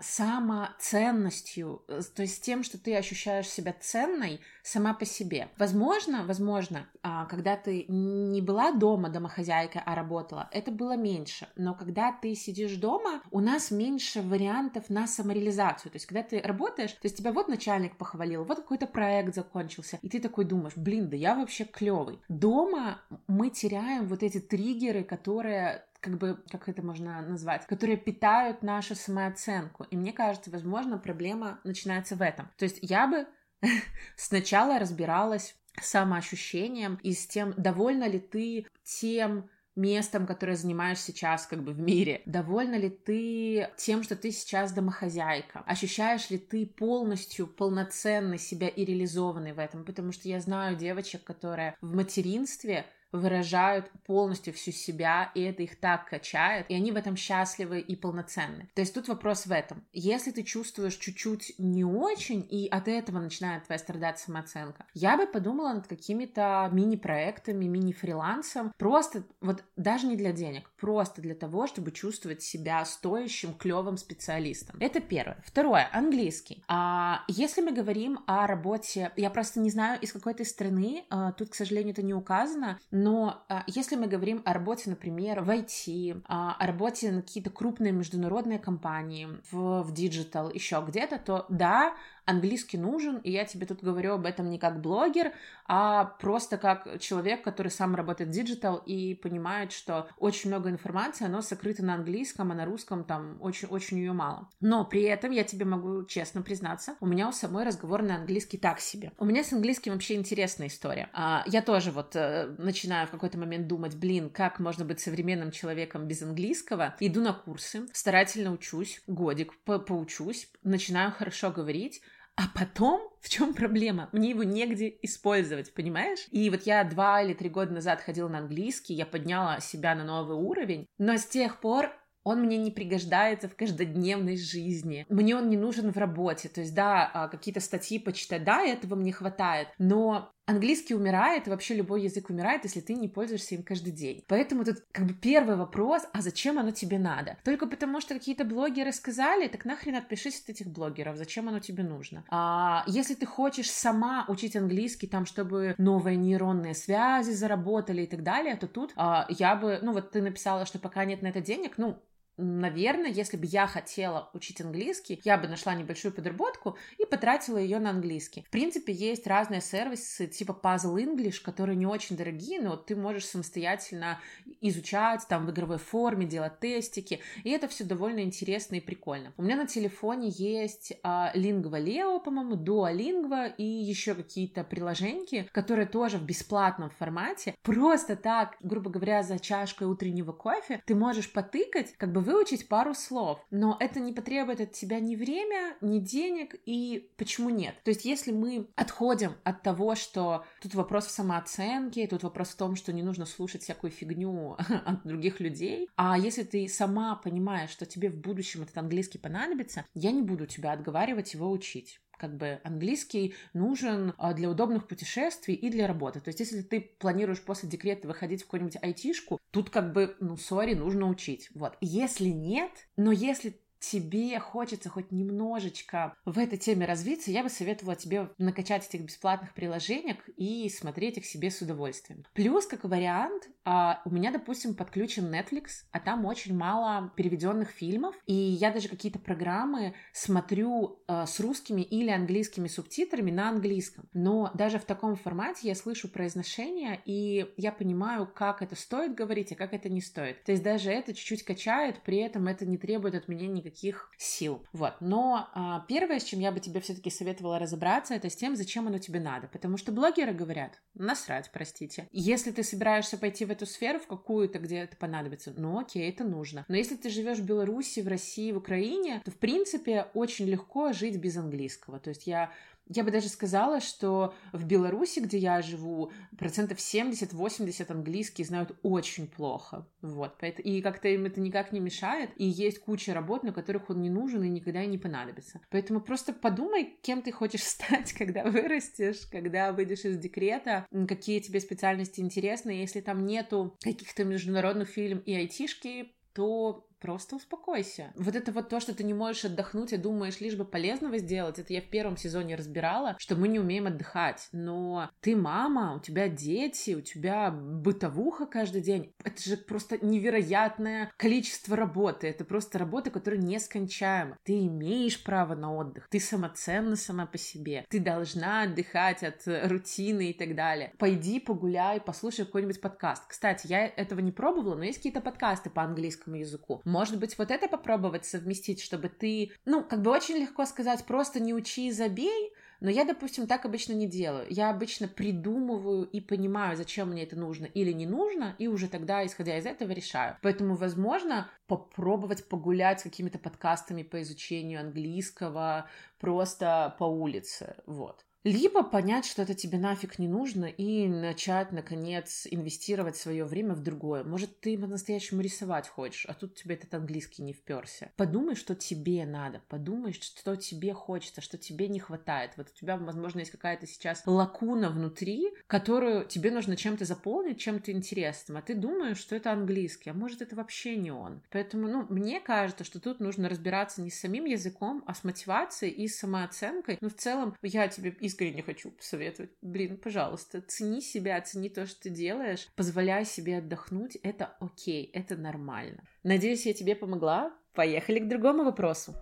самоценностью, 0.00 1.82
э, 1.88 2.00
то 2.14 2.22
есть 2.22 2.42
тем, 2.42 2.62
что 2.62 2.78
ты 2.78 2.96
ощущаешь 2.96 3.48
себя 3.48 3.74
ценной 3.78 4.40
сама 4.62 4.94
по 4.94 5.04
себе. 5.04 5.48
Возможно, 5.58 6.24
возможно, 6.24 6.88
а, 7.02 7.26
когда 7.26 7.56
ты 7.56 7.84
не 7.88 8.40
была 8.40 8.72
дома 8.72 9.08
домохозяйкой, 9.08 9.82
а 9.84 9.94
работала, 9.94 10.48
это 10.52 10.70
было 10.70 10.96
меньше. 10.96 11.48
Но 11.56 11.74
когда 11.74 12.12
ты 12.12 12.34
сидишь 12.34 12.76
дома, 12.76 13.22
у 13.30 13.40
нас 13.40 13.70
меньше 13.70 14.22
вариантов 14.22 14.90
на 14.90 15.06
самореализацию. 15.06 15.92
То 15.92 15.96
есть 15.96 16.06
когда 16.06 16.22
ты 16.22 16.40
работаешь, 16.40 16.92
то 16.92 17.04
есть 17.04 17.16
тебя 17.16 17.32
вот 17.32 17.48
начальник 17.48 17.96
похвалил, 17.96 18.44
вот 18.44 18.58
какой-то 18.58 18.86
проект 18.86 19.34
закончился, 19.34 19.98
и 20.02 20.08
ты 20.08 20.20
такой 20.20 20.44
думаешь, 20.44 20.76
блин, 20.76 21.08
да 21.08 21.16
я 21.16 21.34
вообще 21.34 21.64
клевый. 21.64 22.20
Дома 22.28 23.00
мы 23.26 23.50
теряем 23.50 24.06
вот 24.06 24.22
эти 24.22 24.40
триггеры, 24.40 25.04
которые 25.04 25.84
как 26.00 26.18
бы, 26.18 26.42
как 26.50 26.68
это 26.68 26.82
можно 26.82 27.20
назвать, 27.22 27.66
которые 27.66 27.96
питают 27.96 28.62
нашу 28.62 28.94
самооценку. 28.94 29.84
И 29.84 29.96
мне 29.96 30.12
кажется, 30.12 30.50
возможно, 30.50 30.98
проблема 30.98 31.60
начинается 31.64 32.16
в 32.16 32.22
этом. 32.22 32.50
То 32.56 32.64
есть 32.64 32.78
я 32.82 33.06
бы 33.06 33.26
сначала 34.16 34.78
разбиралась 34.78 35.56
с 35.80 35.88
самоощущением 35.88 36.98
и 37.02 37.12
с 37.12 37.26
тем, 37.26 37.54
довольна 37.56 38.08
ли 38.08 38.18
ты 38.18 38.66
тем 38.82 39.48
местом, 39.78 40.26
которое 40.26 40.56
занимаешь 40.56 40.98
сейчас 40.98 41.46
как 41.46 41.62
бы 41.62 41.72
в 41.72 41.78
мире? 41.78 42.22
Довольна 42.26 42.74
ли 42.74 42.90
ты 42.90 43.70
тем, 43.76 44.02
что 44.02 44.16
ты 44.16 44.30
сейчас 44.30 44.72
домохозяйка? 44.72 45.60
Ощущаешь 45.66 46.30
ли 46.30 46.38
ты 46.38 46.66
полностью 46.66 47.46
полноценной 47.46 48.38
себя 48.38 48.68
и 48.68 48.84
реализованной 48.84 49.52
в 49.52 49.58
этом? 49.58 49.84
Потому 49.84 50.12
что 50.12 50.28
я 50.28 50.40
знаю 50.40 50.76
девочек, 50.76 51.24
которые 51.24 51.76
в 51.80 51.94
материнстве 51.94 52.86
выражают 53.12 53.90
полностью 54.06 54.52
всю 54.52 54.72
себя, 54.72 55.30
и 55.34 55.42
это 55.42 55.62
их 55.62 55.78
так 55.80 56.08
качает, 56.08 56.66
и 56.68 56.74
они 56.74 56.92
в 56.92 56.96
этом 56.96 57.16
счастливы 57.16 57.80
и 57.80 57.96
полноценны. 57.96 58.68
То 58.74 58.80
есть 58.80 58.94
тут 58.94 59.08
вопрос 59.08 59.46
в 59.46 59.52
этом. 59.52 59.84
Если 59.92 60.30
ты 60.30 60.42
чувствуешь 60.42 60.96
чуть-чуть 60.96 61.54
не 61.58 61.84
очень, 61.84 62.46
и 62.50 62.68
от 62.68 62.88
этого 62.88 63.18
начинает 63.18 63.64
твоя 63.64 63.78
страдать 63.78 64.18
самооценка, 64.18 64.86
я 64.94 65.16
бы 65.16 65.26
подумала 65.26 65.72
над 65.72 65.86
какими-то 65.86 66.68
мини-проектами, 66.72 67.66
мини-фрилансом, 67.66 68.72
просто 68.76 69.24
вот 69.40 69.64
даже 69.76 70.06
не 70.06 70.16
для 70.16 70.32
денег, 70.32 70.70
просто 70.76 71.22
для 71.22 71.34
того, 71.34 71.66
чтобы 71.66 71.92
чувствовать 71.92 72.42
себя 72.42 72.84
стоящим, 72.84 73.54
клевым 73.54 73.96
специалистом. 73.96 74.76
Это 74.80 75.00
первое. 75.00 75.42
Второе, 75.44 75.88
английский. 75.92 76.62
А 76.68 77.24
если 77.28 77.62
мы 77.62 77.72
говорим 77.72 78.20
о 78.26 78.46
работе, 78.46 79.12
я 79.16 79.30
просто 79.30 79.60
не 79.60 79.70
знаю, 79.70 80.00
из 80.00 80.12
какой 80.12 80.34
то 80.34 80.44
страны, 80.44 81.04
а, 81.10 81.32
тут, 81.32 81.50
к 81.50 81.54
сожалению, 81.54 81.92
это 81.92 82.02
не 82.02 82.14
указано, 82.14 82.78
но 82.98 83.44
а, 83.48 83.62
если 83.66 83.96
мы 83.96 84.08
говорим 84.08 84.42
о 84.44 84.52
работе, 84.52 84.90
например, 84.90 85.42
в 85.42 85.50
IT, 85.50 86.22
а, 86.26 86.56
о 86.58 86.66
работе 86.66 87.12
на 87.12 87.22
какие-то 87.22 87.50
крупные 87.50 87.92
международные 87.92 88.58
компании, 88.58 89.28
в, 89.50 89.82
в 89.82 89.92
digital, 89.92 90.52
еще 90.52 90.84
где-то, 90.86 91.18
то 91.18 91.46
да, 91.48 91.94
английский 92.28 92.76
нужен, 92.76 93.18
и 93.18 93.30
я 93.30 93.44
тебе 93.44 93.66
тут 93.66 93.82
говорю 93.82 94.14
об 94.14 94.26
этом 94.26 94.50
не 94.50 94.58
как 94.58 94.80
блогер, 94.80 95.32
а 95.66 96.04
просто 96.04 96.58
как 96.58 97.00
человек, 97.00 97.42
который 97.42 97.70
сам 97.70 97.94
работает 97.94 98.30
в 98.30 98.32
digital 98.32 98.76
и 98.84 99.14
понимает, 99.14 99.72
что 99.72 100.08
очень 100.18 100.50
много 100.50 100.68
информации, 100.68 101.24
оно 101.24 101.40
сокрыто 101.40 101.84
на 101.84 101.94
английском, 101.94 102.52
а 102.52 102.54
на 102.54 102.66
русском 102.66 103.04
там 103.04 103.38
очень-очень 103.40 103.98
ее 103.98 104.12
мало. 104.12 104.48
Но 104.60 104.84
при 104.84 105.02
этом 105.02 105.30
я 105.30 105.42
тебе 105.42 105.64
могу 105.64 106.04
честно 106.04 106.42
признаться, 106.42 106.96
у 107.00 107.06
меня 107.06 107.28
у 107.28 107.32
самой 107.32 107.64
разговорный 107.64 108.16
английский 108.16 108.58
так 108.58 108.80
себе. 108.80 109.12
У 109.18 109.24
меня 109.24 109.42
с 109.42 109.52
английским 109.52 109.92
вообще 109.92 110.14
интересная 110.14 110.68
история. 110.68 111.08
А, 111.14 111.44
я 111.46 111.62
тоже 111.62 111.90
вот 111.92 112.14
э, 112.14 112.54
начинаю 112.58 113.06
в 113.06 113.10
какой-то 113.10 113.38
момент 113.38 113.66
думать, 113.68 113.96
блин, 113.96 114.28
как 114.28 114.58
можно 114.58 114.84
быть 114.84 115.00
современным 115.00 115.50
человеком 115.50 116.06
без 116.06 116.22
английского. 116.22 116.94
Иду 117.00 117.22
на 117.22 117.32
курсы, 117.32 117.86
старательно 117.92 118.52
учусь, 118.52 119.00
годик 119.06 119.54
по 119.64 119.78
поучусь, 119.78 120.50
начинаю 120.62 121.12
хорошо 121.12 121.50
говорить, 121.50 122.02
а 122.38 122.42
потом, 122.54 123.00
в 123.20 123.28
чем 123.28 123.52
проблема? 123.52 124.08
Мне 124.12 124.30
его 124.30 124.44
негде 124.44 124.96
использовать, 125.02 125.74
понимаешь? 125.74 126.20
И 126.30 126.48
вот 126.50 126.62
я 126.62 126.84
два 126.84 127.20
или 127.20 127.34
три 127.34 127.48
года 127.48 127.72
назад 127.72 128.00
ходила 128.00 128.28
на 128.28 128.38
английский, 128.38 128.94
я 128.94 129.06
подняла 129.06 129.58
себя 129.58 129.96
на 129.96 130.04
новый 130.04 130.36
уровень, 130.36 130.86
но 130.98 131.16
с 131.16 131.26
тех 131.26 131.60
пор 131.60 131.90
он 132.22 132.42
мне 132.42 132.56
не 132.56 132.70
пригождается 132.70 133.48
в 133.48 133.56
каждодневной 133.56 134.36
жизни. 134.36 135.04
Мне 135.08 135.34
он 135.34 135.48
не 135.48 135.56
нужен 135.56 135.92
в 135.92 135.96
работе. 135.96 136.48
То 136.48 136.60
есть, 136.60 136.74
да, 136.74 137.10
а, 137.12 137.26
какие-то 137.26 137.58
статьи 137.58 137.98
почитать, 137.98 138.44
да, 138.44 138.62
этого 138.62 138.94
мне 138.94 139.12
хватает. 139.12 139.68
Но 139.78 140.30
английский 140.48 140.94
умирает, 140.94 141.46
и 141.46 141.50
вообще 141.50 141.74
любой 141.74 142.02
язык 142.02 142.30
умирает, 142.30 142.64
если 142.64 142.80
ты 142.80 142.94
не 142.94 143.08
пользуешься 143.08 143.54
им 143.54 143.62
каждый 143.62 143.92
день. 143.92 144.24
Поэтому 144.26 144.64
тут 144.64 144.78
как 144.92 145.06
бы 145.06 145.12
первый 145.12 145.56
вопрос, 145.56 146.02
а 146.12 146.22
зачем 146.22 146.58
оно 146.58 146.70
тебе 146.70 146.98
надо? 146.98 147.36
Только 147.44 147.66
потому, 147.66 148.00
что 148.00 148.14
какие-то 148.14 148.44
блогеры 148.44 148.92
сказали, 148.92 149.46
так 149.48 149.64
нахрен 149.66 149.96
отпишись 149.96 150.40
от 150.42 150.48
этих 150.48 150.68
блогеров, 150.68 151.16
зачем 151.16 151.48
оно 151.48 151.58
тебе 151.60 151.82
нужно? 151.82 152.24
А 152.30 152.82
если 152.86 153.14
ты 153.14 153.26
хочешь 153.26 153.70
сама 153.70 154.24
учить 154.28 154.56
английский, 154.56 155.06
там, 155.06 155.26
чтобы 155.26 155.74
новые 155.76 156.16
нейронные 156.16 156.74
связи 156.74 157.32
заработали 157.32 158.02
и 158.02 158.06
так 158.06 158.22
далее, 158.22 158.56
то 158.56 158.66
тут 158.66 158.92
а, 158.96 159.26
я 159.28 159.54
бы, 159.54 159.80
ну 159.82 159.92
вот 159.92 160.12
ты 160.12 160.22
написала, 160.22 160.64
что 160.64 160.78
пока 160.78 161.04
нет 161.04 161.20
на 161.20 161.28
это 161.28 161.40
денег, 161.42 161.74
ну, 161.76 161.98
наверное, 162.38 163.10
если 163.10 163.36
бы 163.36 163.46
я 163.46 163.66
хотела 163.66 164.30
учить 164.32 164.60
английский, 164.60 165.20
я 165.24 165.36
бы 165.36 165.48
нашла 165.48 165.74
небольшую 165.74 166.12
подработку 166.12 166.76
и 166.96 167.04
потратила 167.04 167.58
ее 167.58 167.78
на 167.78 167.90
английский. 167.90 168.44
В 168.46 168.50
принципе, 168.50 168.92
есть 168.92 169.26
разные 169.26 169.60
сервисы 169.60 170.26
типа 170.26 170.58
Puzzle 170.62 170.96
English, 170.96 171.42
которые 171.42 171.76
не 171.76 171.86
очень 171.86 172.16
дорогие, 172.16 172.60
но 172.60 172.76
ты 172.76 172.96
можешь 172.96 173.26
самостоятельно 173.26 174.20
изучать 174.60 175.26
там 175.28 175.46
в 175.46 175.50
игровой 175.50 175.78
форме, 175.78 176.26
делать 176.26 176.60
тестики, 176.60 177.20
и 177.42 177.50
это 177.50 177.68
все 177.68 177.84
довольно 177.84 178.20
интересно 178.20 178.76
и 178.76 178.80
прикольно. 178.80 179.32
У 179.36 179.42
меня 179.42 179.56
на 179.56 179.66
телефоне 179.66 180.28
есть 180.30 180.92
а, 181.02 181.32
Lingua 181.34 181.82
Leo, 181.82 182.22
по-моему, 182.22 182.54
Duolingo 182.54 183.52
и 183.56 183.64
еще 183.64 184.14
какие-то 184.14 184.64
приложения, 184.64 185.48
которые 185.52 185.86
тоже 185.86 186.18
в 186.18 186.24
бесплатном 186.24 186.90
формате, 186.90 187.54
просто 187.62 188.16
так, 188.16 188.56
грубо 188.60 188.90
говоря, 188.90 189.22
за 189.22 189.38
чашкой 189.38 189.88
утреннего 189.88 190.32
кофе, 190.32 190.80
ты 190.86 190.94
можешь 190.94 191.32
потыкать, 191.32 191.94
как 191.96 192.12
бы 192.12 192.20
выучить 192.28 192.68
пару 192.68 192.94
слов, 192.94 193.44
но 193.50 193.76
это 193.80 194.00
не 194.00 194.12
потребует 194.12 194.60
от 194.60 194.72
тебя 194.72 195.00
ни 195.00 195.16
время, 195.16 195.76
ни 195.80 195.98
денег, 195.98 196.56
и 196.66 197.10
почему 197.16 197.48
нет? 197.48 197.74
То 197.84 197.90
есть 197.90 198.04
если 198.04 198.32
мы 198.32 198.68
отходим 198.76 199.32
от 199.44 199.62
того, 199.62 199.94
что 199.94 200.44
тут 200.60 200.74
вопрос 200.74 201.06
в 201.06 201.10
самооценке, 201.10 202.06
тут 202.06 202.22
вопрос 202.22 202.48
в 202.50 202.56
том, 202.56 202.76
что 202.76 202.92
не 202.92 203.02
нужно 203.02 203.24
слушать 203.24 203.62
всякую 203.62 203.90
фигню 203.90 204.56
от 204.84 205.06
других 205.06 205.40
людей, 205.40 205.88
а 205.96 206.18
если 206.18 206.42
ты 206.42 206.68
сама 206.68 207.16
понимаешь, 207.16 207.70
что 207.70 207.86
тебе 207.86 208.10
в 208.10 208.16
будущем 208.18 208.62
этот 208.62 208.76
английский 208.76 209.18
понадобится, 209.18 209.86
я 209.94 210.12
не 210.12 210.20
буду 210.20 210.46
тебя 210.46 210.72
отговаривать 210.72 211.32
его 211.32 211.50
учить 211.50 211.98
как 212.18 212.36
бы 212.36 212.60
английский 212.64 213.34
нужен 213.54 214.12
а, 214.18 214.34
для 214.34 214.50
удобных 214.50 214.86
путешествий 214.86 215.54
и 215.54 215.70
для 215.70 215.86
работы. 215.86 216.20
То 216.20 216.28
есть, 216.28 216.40
если 216.40 216.62
ты 216.62 216.80
планируешь 216.98 217.42
после 217.42 217.68
декрета 217.68 218.06
выходить 218.06 218.42
в 218.42 218.44
какую-нибудь 218.44 218.76
айтишку, 218.82 219.40
тут 219.50 219.70
как 219.70 219.92
бы, 219.92 220.16
ну, 220.20 220.36
сори, 220.36 220.74
нужно 220.74 221.08
учить. 221.08 221.48
Вот. 221.54 221.76
Если 221.80 222.28
нет, 222.28 222.70
но 222.96 223.12
если 223.12 223.60
тебе 223.80 224.38
хочется 224.38 224.88
хоть 224.88 225.12
немножечко 225.12 226.14
в 226.24 226.38
этой 226.38 226.58
теме 226.58 226.86
развиться, 226.86 227.30
я 227.30 227.42
бы 227.42 227.48
советовала 227.48 227.96
тебе 227.96 228.30
накачать 228.38 228.86
этих 228.86 229.02
бесплатных 229.02 229.54
приложений 229.54 230.18
и 230.36 230.68
смотреть 230.68 231.18
их 231.18 231.26
себе 231.26 231.50
с 231.50 231.60
удовольствием. 231.60 232.24
Плюс, 232.34 232.66
как 232.66 232.84
вариант, 232.84 233.48
а, 233.64 234.02
у 234.04 234.10
меня, 234.10 234.30
допустим, 234.30 234.74
подключен 234.74 235.32
Netflix, 235.32 235.84
а 235.92 236.00
там 236.00 236.24
очень 236.24 236.56
мало 236.56 237.12
переведенных 237.16 237.70
фильмов, 237.70 238.14
и 238.26 238.34
я 238.34 238.72
даже 238.72 238.88
какие-то 238.88 239.18
программы 239.18 239.94
смотрю 240.12 241.02
а, 241.06 241.26
с 241.26 241.38
русскими 241.40 241.82
или 241.82 242.10
английскими 242.10 242.68
субтитрами 242.68 243.30
на 243.30 243.48
английском. 243.48 244.08
Но 244.12 244.50
даже 244.54 244.78
в 244.78 244.84
таком 244.84 245.16
формате 245.16 245.68
я 245.68 245.74
слышу 245.74 246.08
произношение, 246.08 247.00
и 247.04 247.52
я 247.56 247.72
понимаю, 247.72 248.26
как 248.26 248.62
это 248.62 248.74
стоит 248.74 249.14
говорить, 249.14 249.52
а 249.52 249.56
как 249.56 249.72
это 249.72 249.88
не 249.88 250.00
стоит. 250.00 250.42
То 250.44 250.52
есть 250.52 250.64
даже 250.64 250.90
это 250.90 251.14
чуть-чуть 251.14 251.44
качает, 251.44 252.02
при 252.02 252.18
этом 252.18 252.48
это 252.48 252.66
не 252.66 252.78
требует 252.78 253.14
от 253.14 253.28
меня 253.28 253.46
никаких 253.46 253.67
никаких 253.68 254.10
сил. 254.16 254.64
Вот. 254.72 254.94
Но 255.00 255.48
а, 255.54 255.84
первое, 255.88 256.18
с 256.18 256.24
чем 256.24 256.40
я 256.40 256.52
бы 256.52 256.60
тебе 256.60 256.80
все-таки 256.80 257.10
советовала 257.10 257.58
разобраться, 257.58 258.14
это 258.14 258.30
с 258.30 258.36
тем, 258.36 258.56
зачем 258.56 258.86
оно 258.86 258.98
тебе 258.98 259.20
надо. 259.20 259.48
Потому 259.48 259.76
что 259.76 259.92
блогеры 259.92 260.32
говорят, 260.32 260.80
насрать, 260.94 261.50
простите. 261.52 262.08
Если 262.12 262.50
ты 262.50 262.62
собираешься 262.62 263.18
пойти 263.18 263.44
в 263.44 263.50
эту 263.50 263.66
сферу, 263.66 263.98
в 263.98 264.06
какую-то, 264.06 264.58
где 264.58 264.78
это 264.78 264.96
понадобится, 264.96 265.52
ну 265.56 265.78
окей, 265.78 266.08
это 266.08 266.24
нужно. 266.24 266.64
Но 266.68 266.76
если 266.76 266.96
ты 266.96 267.10
живешь 267.10 267.38
в 267.38 267.44
Беларуси, 267.44 268.00
в 268.00 268.08
России, 268.08 268.52
в 268.52 268.58
Украине, 268.58 269.22
то 269.24 269.30
в 269.30 269.36
принципе 269.36 270.06
очень 270.14 270.46
легко 270.46 270.92
жить 270.92 271.16
без 271.16 271.36
английского. 271.36 272.00
То 272.00 272.10
есть 272.10 272.26
я 272.26 272.52
я 272.88 273.04
бы 273.04 273.10
даже 273.10 273.28
сказала, 273.28 273.80
что 273.80 274.34
в 274.52 274.64
Беларуси, 274.64 275.20
где 275.20 275.38
я 275.38 275.62
живу, 275.62 276.10
процентов 276.38 276.78
70-80 276.78 277.90
английский 277.90 278.44
знают 278.44 278.76
очень 278.82 279.26
плохо. 279.26 279.86
Вот. 280.00 280.42
И 280.42 280.80
как-то 280.80 281.08
им 281.08 281.26
это 281.26 281.40
никак 281.40 281.72
не 281.72 281.80
мешает. 281.80 282.30
И 282.36 282.44
есть 282.44 282.80
куча 282.80 283.14
работ, 283.14 283.42
на 283.42 283.52
которых 283.52 283.90
он 283.90 284.00
не 284.00 284.10
нужен 284.10 284.42
и 284.42 284.48
никогда 284.48 284.84
не 284.86 284.98
понадобится. 284.98 285.60
Поэтому 285.70 286.00
просто 286.00 286.32
подумай, 286.32 286.96
кем 287.02 287.22
ты 287.22 287.32
хочешь 287.32 287.62
стать, 287.64 288.12
когда 288.12 288.44
вырастешь, 288.44 289.26
когда 289.30 289.72
выйдешь 289.72 290.04
из 290.04 290.18
декрета, 290.18 290.86
какие 291.06 291.40
тебе 291.40 291.60
специальности 291.60 292.20
интересны. 292.20 292.70
Если 292.70 293.00
там 293.00 293.26
нету 293.26 293.76
каких-то 293.82 294.24
международных 294.24 294.88
фильм 294.88 295.18
и 295.18 295.34
айтишки, 295.34 296.12
то 296.32 296.87
просто 296.98 297.36
успокойся. 297.36 298.12
Вот 298.16 298.34
это 298.34 298.52
вот 298.52 298.68
то, 298.68 298.80
что 298.80 298.94
ты 298.94 299.04
не 299.04 299.14
можешь 299.14 299.44
отдохнуть 299.44 299.92
и 299.92 299.96
думаешь, 299.96 300.40
лишь 300.40 300.56
бы 300.56 300.64
полезного 300.64 301.18
сделать, 301.18 301.58
это 301.58 301.72
я 301.72 301.80
в 301.80 301.88
первом 301.88 302.16
сезоне 302.16 302.56
разбирала, 302.56 303.16
что 303.18 303.36
мы 303.36 303.48
не 303.48 303.58
умеем 303.58 303.86
отдыхать. 303.86 304.48
Но 304.52 305.10
ты 305.20 305.36
мама, 305.36 305.96
у 305.96 306.00
тебя 306.00 306.28
дети, 306.28 306.94
у 306.94 307.00
тебя 307.00 307.50
бытовуха 307.50 308.46
каждый 308.46 308.82
день. 308.82 309.12
Это 309.24 309.42
же 309.42 309.56
просто 309.56 310.04
невероятное 310.04 311.12
количество 311.16 311.76
работы. 311.76 312.28
Это 312.28 312.44
просто 312.44 312.78
работа, 312.78 313.10
которая 313.10 313.40
нескончаема. 313.40 314.38
Ты 314.44 314.66
имеешь 314.66 315.22
право 315.22 315.54
на 315.54 315.74
отдых. 315.74 316.08
Ты 316.10 316.20
самоценна 316.20 316.96
сама 316.96 317.26
по 317.26 317.38
себе. 317.38 317.84
Ты 317.88 318.00
должна 318.00 318.62
отдыхать 318.62 319.22
от 319.22 319.42
рутины 319.46 320.30
и 320.30 320.32
так 320.32 320.54
далее. 320.54 320.94
Пойди 320.98 321.40
погуляй, 321.40 322.00
послушай 322.00 322.44
какой-нибудь 322.44 322.80
подкаст. 322.80 323.24
Кстати, 323.28 323.66
я 323.66 323.86
этого 323.86 324.20
не 324.20 324.32
пробовала, 324.32 324.74
но 324.74 324.84
есть 324.84 324.98
какие-то 324.98 325.20
подкасты 325.20 325.70
по 325.70 325.82
английскому 325.82 326.36
языку. 326.36 326.80
Может 326.88 327.18
быть, 327.18 327.36
вот 327.36 327.50
это 327.50 327.68
попробовать 327.68 328.24
совместить, 328.24 328.80
чтобы 328.82 329.10
ты, 329.10 329.52
ну, 329.66 329.84
как 329.84 330.00
бы 330.02 330.10
очень 330.10 330.36
легко 330.36 330.64
сказать, 330.64 331.04
просто 331.04 331.38
не 331.38 331.52
учи 331.54 331.88
и 331.88 331.92
забей, 331.92 332.52
Но 332.80 332.90
я, 332.90 333.04
допустим, 333.04 333.46
так 333.48 333.64
обычно 333.64 333.92
не 333.92 334.06
делаю. 334.06 334.46
Я 334.48 334.70
обычно 334.70 335.08
придумываю 335.08 336.04
и 336.04 336.20
понимаю, 336.20 336.76
зачем 336.76 337.10
мне 337.10 337.24
это 337.24 337.36
нужно 337.36 337.66
или 337.66 337.92
не 337.92 338.06
нужно, 338.06 338.54
и 338.58 338.68
уже 338.68 338.88
тогда, 338.88 339.26
исходя 339.26 339.58
из 339.58 339.66
этого, 339.66 339.90
решаю. 339.92 340.36
Поэтому, 340.42 340.76
возможно, 340.76 341.50
попробовать 341.66 342.48
погулять 342.48 343.00
с 343.00 343.02
какими-то 343.02 343.38
подкастами 343.38 344.02
по 344.04 344.22
изучению 344.22 344.80
английского 344.80 345.88
просто 346.18 346.94
по 346.98 347.04
улице, 347.04 347.76
вот. 347.86 348.24
Либо 348.44 348.82
понять, 348.82 349.26
что 349.26 349.42
это 349.42 349.54
тебе 349.54 349.78
нафиг 349.78 350.18
не 350.18 350.28
нужно, 350.28 350.66
и 350.66 351.08
начать, 351.08 351.72
наконец, 351.72 352.46
инвестировать 352.50 353.16
свое 353.16 353.44
время 353.44 353.74
в 353.74 353.82
другое. 353.82 354.22
Может, 354.22 354.60
ты 354.60 354.78
по-настоящему 354.78 355.40
рисовать 355.40 355.88
хочешь, 355.88 356.24
а 356.26 356.34
тут 356.34 356.54
тебе 356.54 356.76
этот 356.76 356.94
английский 356.94 357.42
не 357.42 357.52
вперся. 357.52 358.10
Подумай, 358.16 358.54
что 358.54 358.74
тебе 358.74 359.26
надо, 359.26 359.60
подумай, 359.68 360.12
что 360.12 360.56
тебе 360.56 360.94
хочется, 360.94 361.40
что 361.40 361.58
тебе 361.58 361.88
не 361.88 361.98
хватает. 361.98 362.52
Вот 362.56 362.68
у 362.70 362.74
тебя, 362.74 362.96
возможно, 362.96 363.40
есть 363.40 363.50
какая-то 363.50 363.86
сейчас 363.86 364.22
лакуна 364.24 364.90
внутри, 364.90 365.50
которую 365.66 366.24
тебе 366.24 366.50
нужно 366.50 366.76
чем-то 366.76 367.04
заполнить, 367.04 367.58
чем-то 367.58 367.90
интересным, 367.90 368.58
а 368.58 368.62
ты 368.62 368.74
думаешь, 368.74 369.18
что 369.18 369.34
это 369.34 369.52
английский, 369.52 370.10
а 370.10 370.14
может, 370.14 370.42
это 370.42 370.54
вообще 370.54 370.96
не 370.96 371.10
он. 371.10 371.42
Поэтому, 371.50 371.88
ну, 371.88 372.06
мне 372.08 372.40
кажется, 372.40 372.84
что 372.84 373.00
тут 373.00 373.18
нужно 373.18 373.48
разбираться 373.48 374.00
не 374.00 374.10
с 374.10 374.20
самим 374.20 374.44
языком, 374.44 375.02
а 375.06 375.14
с 375.14 375.24
мотивацией 375.24 375.92
и 375.92 376.06
самооценкой. 376.06 376.98
Ну, 377.00 377.08
в 377.08 377.14
целом, 377.14 377.56
я 377.62 377.88
тебе 377.88 378.16
искренне 378.28 378.62
хочу 378.62 378.90
посоветовать. 378.90 379.50
Блин, 379.60 379.96
пожалуйста, 379.96 380.60
цени 380.62 381.00
себя, 381.00 381.40
цени 381.40 381.68
то, 381.68 381.86
что 381.86 382.02
ты 382.02 382.10
делаешь, 382.10 382.68
позволяй 382.76 383.24
себе 383.24 383.58
отдохнуть. 383.58 384.16
Это 384.22 384.56
окей, 384.60 385.10
это 385.12 385.36
нормально. 385.36 386.04
Надеюсь, 386.22 386.66
я 386.66 386.72
тебе 386.72 386.94
помогла. 386.94 387.52
Поехали 387.74 388.20
к 388.20 388.28
другому 388.28 388.64
вопросу. 388.64 389.14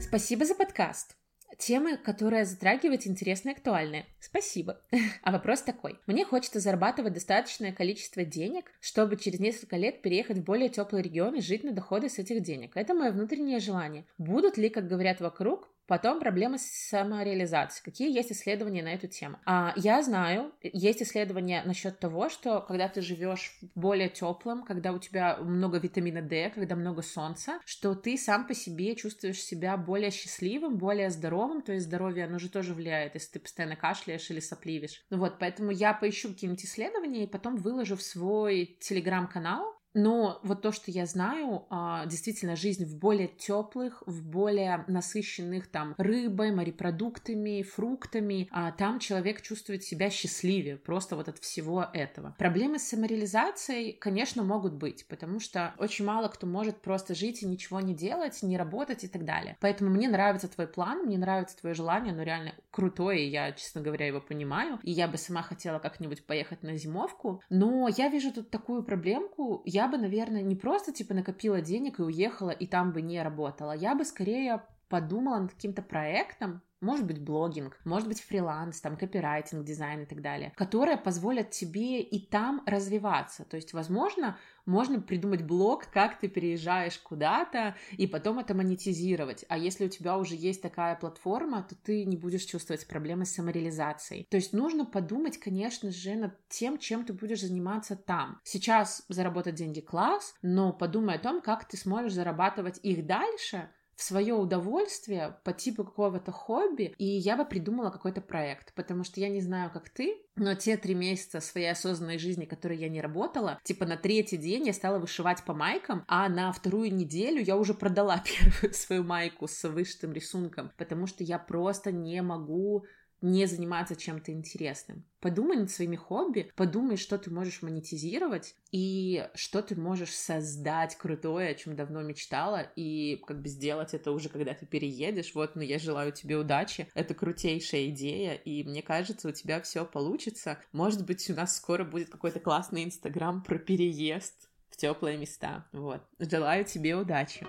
Спасибо 0.00 0.44
за 0.44 0.54
подкаст. 0.54 1.21
Темы, 1.58 1.96
которая 1.96 2.44
затрагивает 2.44 3.06
интересные 3.06 3.54
и 3.54 3.56
актуальные. 3.56 4.06
Спасибо. 4.20 4.80
А 5.22 5.30
вопрос 5.30 5.62
такой. 5.62 5.98
Мне 6.06 6.24
хочется 6.24 6.60
зарабатывать 6.60 7.12
достаточное 7.12 7.72
количество 7.72 8.24
денег, 8.24 8.64
чтобы 8.80 9.16
через 9.16 9.40
несколько 9.40 9.76
лет 9.76 10.02
переехать 10.02 10.38
в 10.38 10.44
более 10.44 10.68
теплый 10.68 11.02
регион 11.02 11.36
и 11.36 11.40
жить 11.40 11.64
на 11.64 11.72
доходы 11.72 12.08
с 12.08 12.18
этих 12.18 12.42
денег. 12.42 12.72
Это 12.74 12.94
мое 12.94 13.10
внутреннее 13.12 13.60
желание. 13.60 14.04
Будут 14.18 14.56
ли, 14.56 14.68
как 14.68 14.88
говорят 14.88 15.20
вокруг, 15.20 15.68
Потом 15.92 16.20
проблемы 16.20 16.56
с 16.56 16.62
самореализацией. 16.88 17.84
Какие 17.84 18.16
есть 18.16 18.32
исследования 18.32 18.82
на 18.82 18.94
эту 18.94 19.08
тему? 19.08 19.36
А, 19.44 19.74
я 19.76 20.02
знаю, 20.02 20.50
есть 20.62 21.02
исследования 21.02 21.62
насчет 21.66 21.98
того, 21.98 22.30
что 22.30 22.62
когда 22.62 22.88
ты 22.88 23.02
живешь 23.02 23.58
более 23.74 24.08
теплом, 24.08 24.64
когда 24.64 24.92
у 24.92 24.98
тебя 24.98 25.36
много 25.36 25.76
витамина 25.76 26.22
D, 26.22 26.48
когда 26.48 26.76
много 26.76 27.02
солнца, 27.02 27.60
что 27.66 27.94
ты 27.94 28.16
сам 28.16 28.46
по 28.46 28.54
себе 28.54 28.96
чувствуешь 28.96 29.42
себя 29.42 29.76
более 29.76 30.10
счастливым, 30.10 30.78
более 30.78 31.10
здоровым, 31.10 31.60
то 31.60 31.74
есть 31.74 31.84
здоровье, 31.84 32.24
оно 32.24 32.38
же 32.38 32.48
тоже 32.48 32.72
влияет, 32.72 33.12
если 33.12 33.32
ты 33.32 33.40
постоянно 33.40 33.76
кашляешь 33.76 34.30
или 34.30 34.40
сопливишь. 34.40 35.04
Ну 35.10 35.18
вот, 35.18 35.38
поэтому 35.38 35.72
я 35.72 35.92
поищу 35.92 36.30
какие-нибудь 36.30 36.64
исследования 36.64 37.24
и 37.24 37.30
потом 37.30 37.56
выложу 37.56 37.98
в 37.98 38.02
свой 38.02 38.78
телеграм-канал, 38.80 39.76
но 39.94 40.40
вот 40.42 40.62
то, 40.62 40.72
что 40.72 40.90
я 40.90 41.06
знаю, 41.06 41.66
а, 41.70 42.06
действительно, 42.06 42.56
жизнь 42.56 42.84
в 42.84 42.96
более 42.98 43.28
теплых, 43.28 44.02
в 44.06 44.24
более 44.24 44.84
насыщенных 44.88 45.66
там 45.66 45.94
рыбой, 45.98 46.52
морепродуктами, 46.52 47.62
фруктами, 47.62 48.48
а 48.50 48.72
там 48.72 48.98
человек 48.98 49.42
чувствует 49.42 49.84
себя 49.84 50.10
счастливее 50.10 50.76
просто 50.76 51.16
вот 51.16 51.28
от 51.28 51.38
всего 51.38 51.86
этого. 51.92 52.34
Проблемы 52.38 52.78
с 52.78 52.88
самореализацией, 52.88 53.92
конечно, 53.92 54.42
могут 54.42 54.74
быть, 54.74 55.06
потому 55.08 55.40
что 55.40 55.74
очень 55.78 56.04
мало 56.04 56.28
кто 56.28 56.46
может 56.46 56.80
просто 56.80 57.14
жить 57.14 57.42
и 57.42 57.46
ничего 57.46 57.80
не 57.80 57.94
делать, 57.94 58.42
не 58.42 58.56
работать 58.56 59.04
и 59.04 59.08
так 59.08 59.24
далее. 59.24 59.56
Поэтому 59.60 59.90
мне 59.90 60.08
нравится 60.08 60.48
твой 60.48 60.66
план, 60.66 61.04
мне 61.04 61.18
нравится 61.18 61.56
твое 61.58 61.74
желание, 61.74 62.12
оно 62.12 62.22
реально 62.22 62.54
крутое, 62.70 63.28
я, 63.28 63.52
честно 63.52 63.80
говоря, 63.80 64.06
его 64.06 64.20
понимаю, 64.20 64.78
и 64.82 64.90
я 64.90 65.08
бы 65.08 65.18
сама 65.18 65.42
хотела 65.42 65.78
как-нибудь 65.78 66.24
поехать 66.24 66.62
на 66.62 66.76
зимовку, 66.76 67.42
но 67.50 67.88
я 67.88 68.08
вижу 68.08 68.32
тут 68.32 68.50
такую 68.50 68.82
проблемку, 68.82 69.62
я 69.64 69.81
я 69.82 69.88
бы, 69.88 69.98
наверное, 69.98 70.42
не 70.42 70.54
просто 70.54 70.92
типа 70.92 71.12
накопила 71.12 71.60
денег 71.60 71.98
и 71.98 72.02
уехала, 72.02 72.50
и 72.50 72.66
там 72.66 72.92
бы 72.92 73.02
не 73.02 73.20
работала. 73.20 73.72
Я 73.72 73.96
бы 73.96 74.04
скорее 74.04 74.62
подумала 74.88 75.40
над 75.40 75.54
каким-то 75.54 75.82
проектом, 75.82 76.62
может 76.82 77.06
быть 77.06 77.20
блогинг, 77.20 77.78
может 77.84 78.08
быть 78.08 78.20
фриланс, 78.20 78.80
там 78.80 78.96
копирайтинг, 78.96 79.64
дизайн 79.64 80.02
и 80.02 80.06
так 80.06 80.20
далее, 80.20 80.52
которые 80.56 80.96
позволят 80.96 81.50
тебе 81.50 82.00
и 82.00 82.24
там 82.26 82.62
развиваться. 82.66 83.44
То 83.44 83.56
есть, 83.56 83.72
возможно, 83.72 84.36
можно 84.66 85.00
придумать 85.00 85.42
блог, 85.42 85.86
как 85.86 86.18
ты 86.18 86.28
переезжаешь 86.28 86.98
куда-то, 86.98 87.76
и 87.92 88.06
потом 88.06 88.38
это 88.38 88.54
монетизировать. 88.54 89.44
А 89.48 89.58
если 89.58 89.86
у 89.86 89.88
тебя 89.88 90.16
уже 90.18 90.34
есть 90.34 90.62
такая 90.62 90.94
платформа, 90.96 91.66
то 91.68 91.74
ты 91.74 92.04
не 92.04 92.16
будешь 92.16 92.44
чувствовать 92.44 92.86
проблемы 92.86 93.24
с 93.24 93.34
самореализацией. 93.34 94.26
То 94.30 94.36
есть 94.36 94.52
нужно 94.52 94.84
подумать, 94.84 95.38
конечно 95.38 95.90
же, 95.90 96.14
над 96.14 96.48
тем, 96.48 96.78
чем 96.78 97.04
ты 97.04 97.12
будешь 97.12 97.40
заниматься 97.40 97.96
там. 97.96 98.40
Сейчас 98.44 99.04
заработать 99.08 99.54
деньги 99.54 99.80
класс, 99.80 100.34
но 100.42 100.72
подумай 100.72 101.16
о 101.16 101.20
том, 101.20 101.40
как 101.40 101.66
ты 101.66 101.76
сможешь 101.76 102.12
зарабатывать 102.12 102.78
их 102.82 103.06
дальше, 103.06 103.68
в 104.02 104.04
свое 104.04 104.34
удовольствие 104.34 105.36
по 105.44 105.52
типу 105.52 105.84
какого-то 105.84 106.32
хобби, 106.32 106.92
и 106.98 107.04
я 107.04 107.36
бы 107.36 107.44
придумала 107.44 107.90
какой-то 107.90 108.20
проект, 108.20 108.74
потому 108.74 109.04
что 109.04 109.20
я 109.20 109.28
не 109.28 109.40
знаю, 109.40 109.70
как 109.70 109.90
ты, 109.90 110.16
но 110.34 110.56
те 110.56 110.76
три 110.76 110.96
месяца 110.96 111.40
своей 111.40 111.70
осознанной 111.70 112.18
жизни, 112.18 112.44
которые 112.44 112.80
я 112.80 112.88
не 112.88 113.00
работала, 113.00 113.60
типа 113.62 113.86
на 113.86 113.96
третий 113.96 114.38
день 114.38 114.66
я 114.66 114.72
стала 114.72 114.98
вышивать 114.98 115.44
по 115.44 115.54
майкам, 115.54 116.04
а 116.08 116.28
на 116.28 116.50
вторую 116.50 116.92
неделю 116.92 117.40
я 117.40 117.56
уже 117.56 117.74
продала 117.74 118.18
первую 118.24 118.74
свою 118.74 119.04
майку 119.04 119.46
с 119.46 119.68
вышитым 119.68 120.12
рисунком, 120.12 120.72
потому 120.76 121.06
что 121.06 121.22
я 121.22 121.38
просто 121.38 121.92
не 121.92 122.22
могу 122.22 122.84
не 123.22 123.46
заниматься 123.46 123.96
чем-то 123.96 124.32
интересным. 124.32 125.04
Подумай 125.20 125.56
над 125.56 125.70
своими 125.70 125.96
хобби, 125.96 126.50
подумай, 126.56 126.96
что 126.96 127.16
ты 127.16 127.30
можешь 127.30 127.62
монетизировать 127.62 128.56
и 128.72 129.28
что 129.34 129.62
ты 129.62 129.76
можешь 129.76 130.12
создать 130.12 130.96
крутое, 130.96 131.50
о 131.50 131.54
чем 131.54 131.76
давно 131.76 132.02
мечтала, 132.02 132.66
и 132.74 133.22
как 133.26 133.40
бы 133.40 133.48
сделать 133.48 133.94
это 133.94 134.10
уже, 134.10 134.28
когда 134.28 134.52
ты 134.52 134.66
переедешь. 134.66 135.34
Вот, 135.34 135.54
ну 135.54 135.62
я 135.62 135.78
желаю 135.78 136.12
тебе 136.12 136.36
удачи. 136.36 136.88
Это 136.94 137.14
крутейшая 137.14 137.88
идея, 137.90 138.34
и 138.34 138.64
мне 138.64 138.82
кажется, 138.82 139.28
у 139.28 139.32
тебя 139.32 139.60
все 139.62 139.84
получится. 139.84 140.58
Может 140.72 141.06
быть, 141.06 141.30
у 141.30 141.34
нас 141.34 141.56
скоро 141.56 141.84
будет 141.84 142.10
какой-то 142.10 142.40
классный 142.40 142.84
инстаграм 142.84 143.42
про 143.42 143.58
переезд 143.58 144.50
в 144.70 144.76
теплые 144.76 145.16
места. 145.16 145.68
Вот. 145.72 146.02
Желаю 146.18 146.64
тебе 146.64 146.96
удачи. 146.96 147.46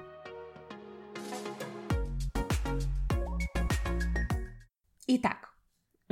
Итак, 5.05 5.52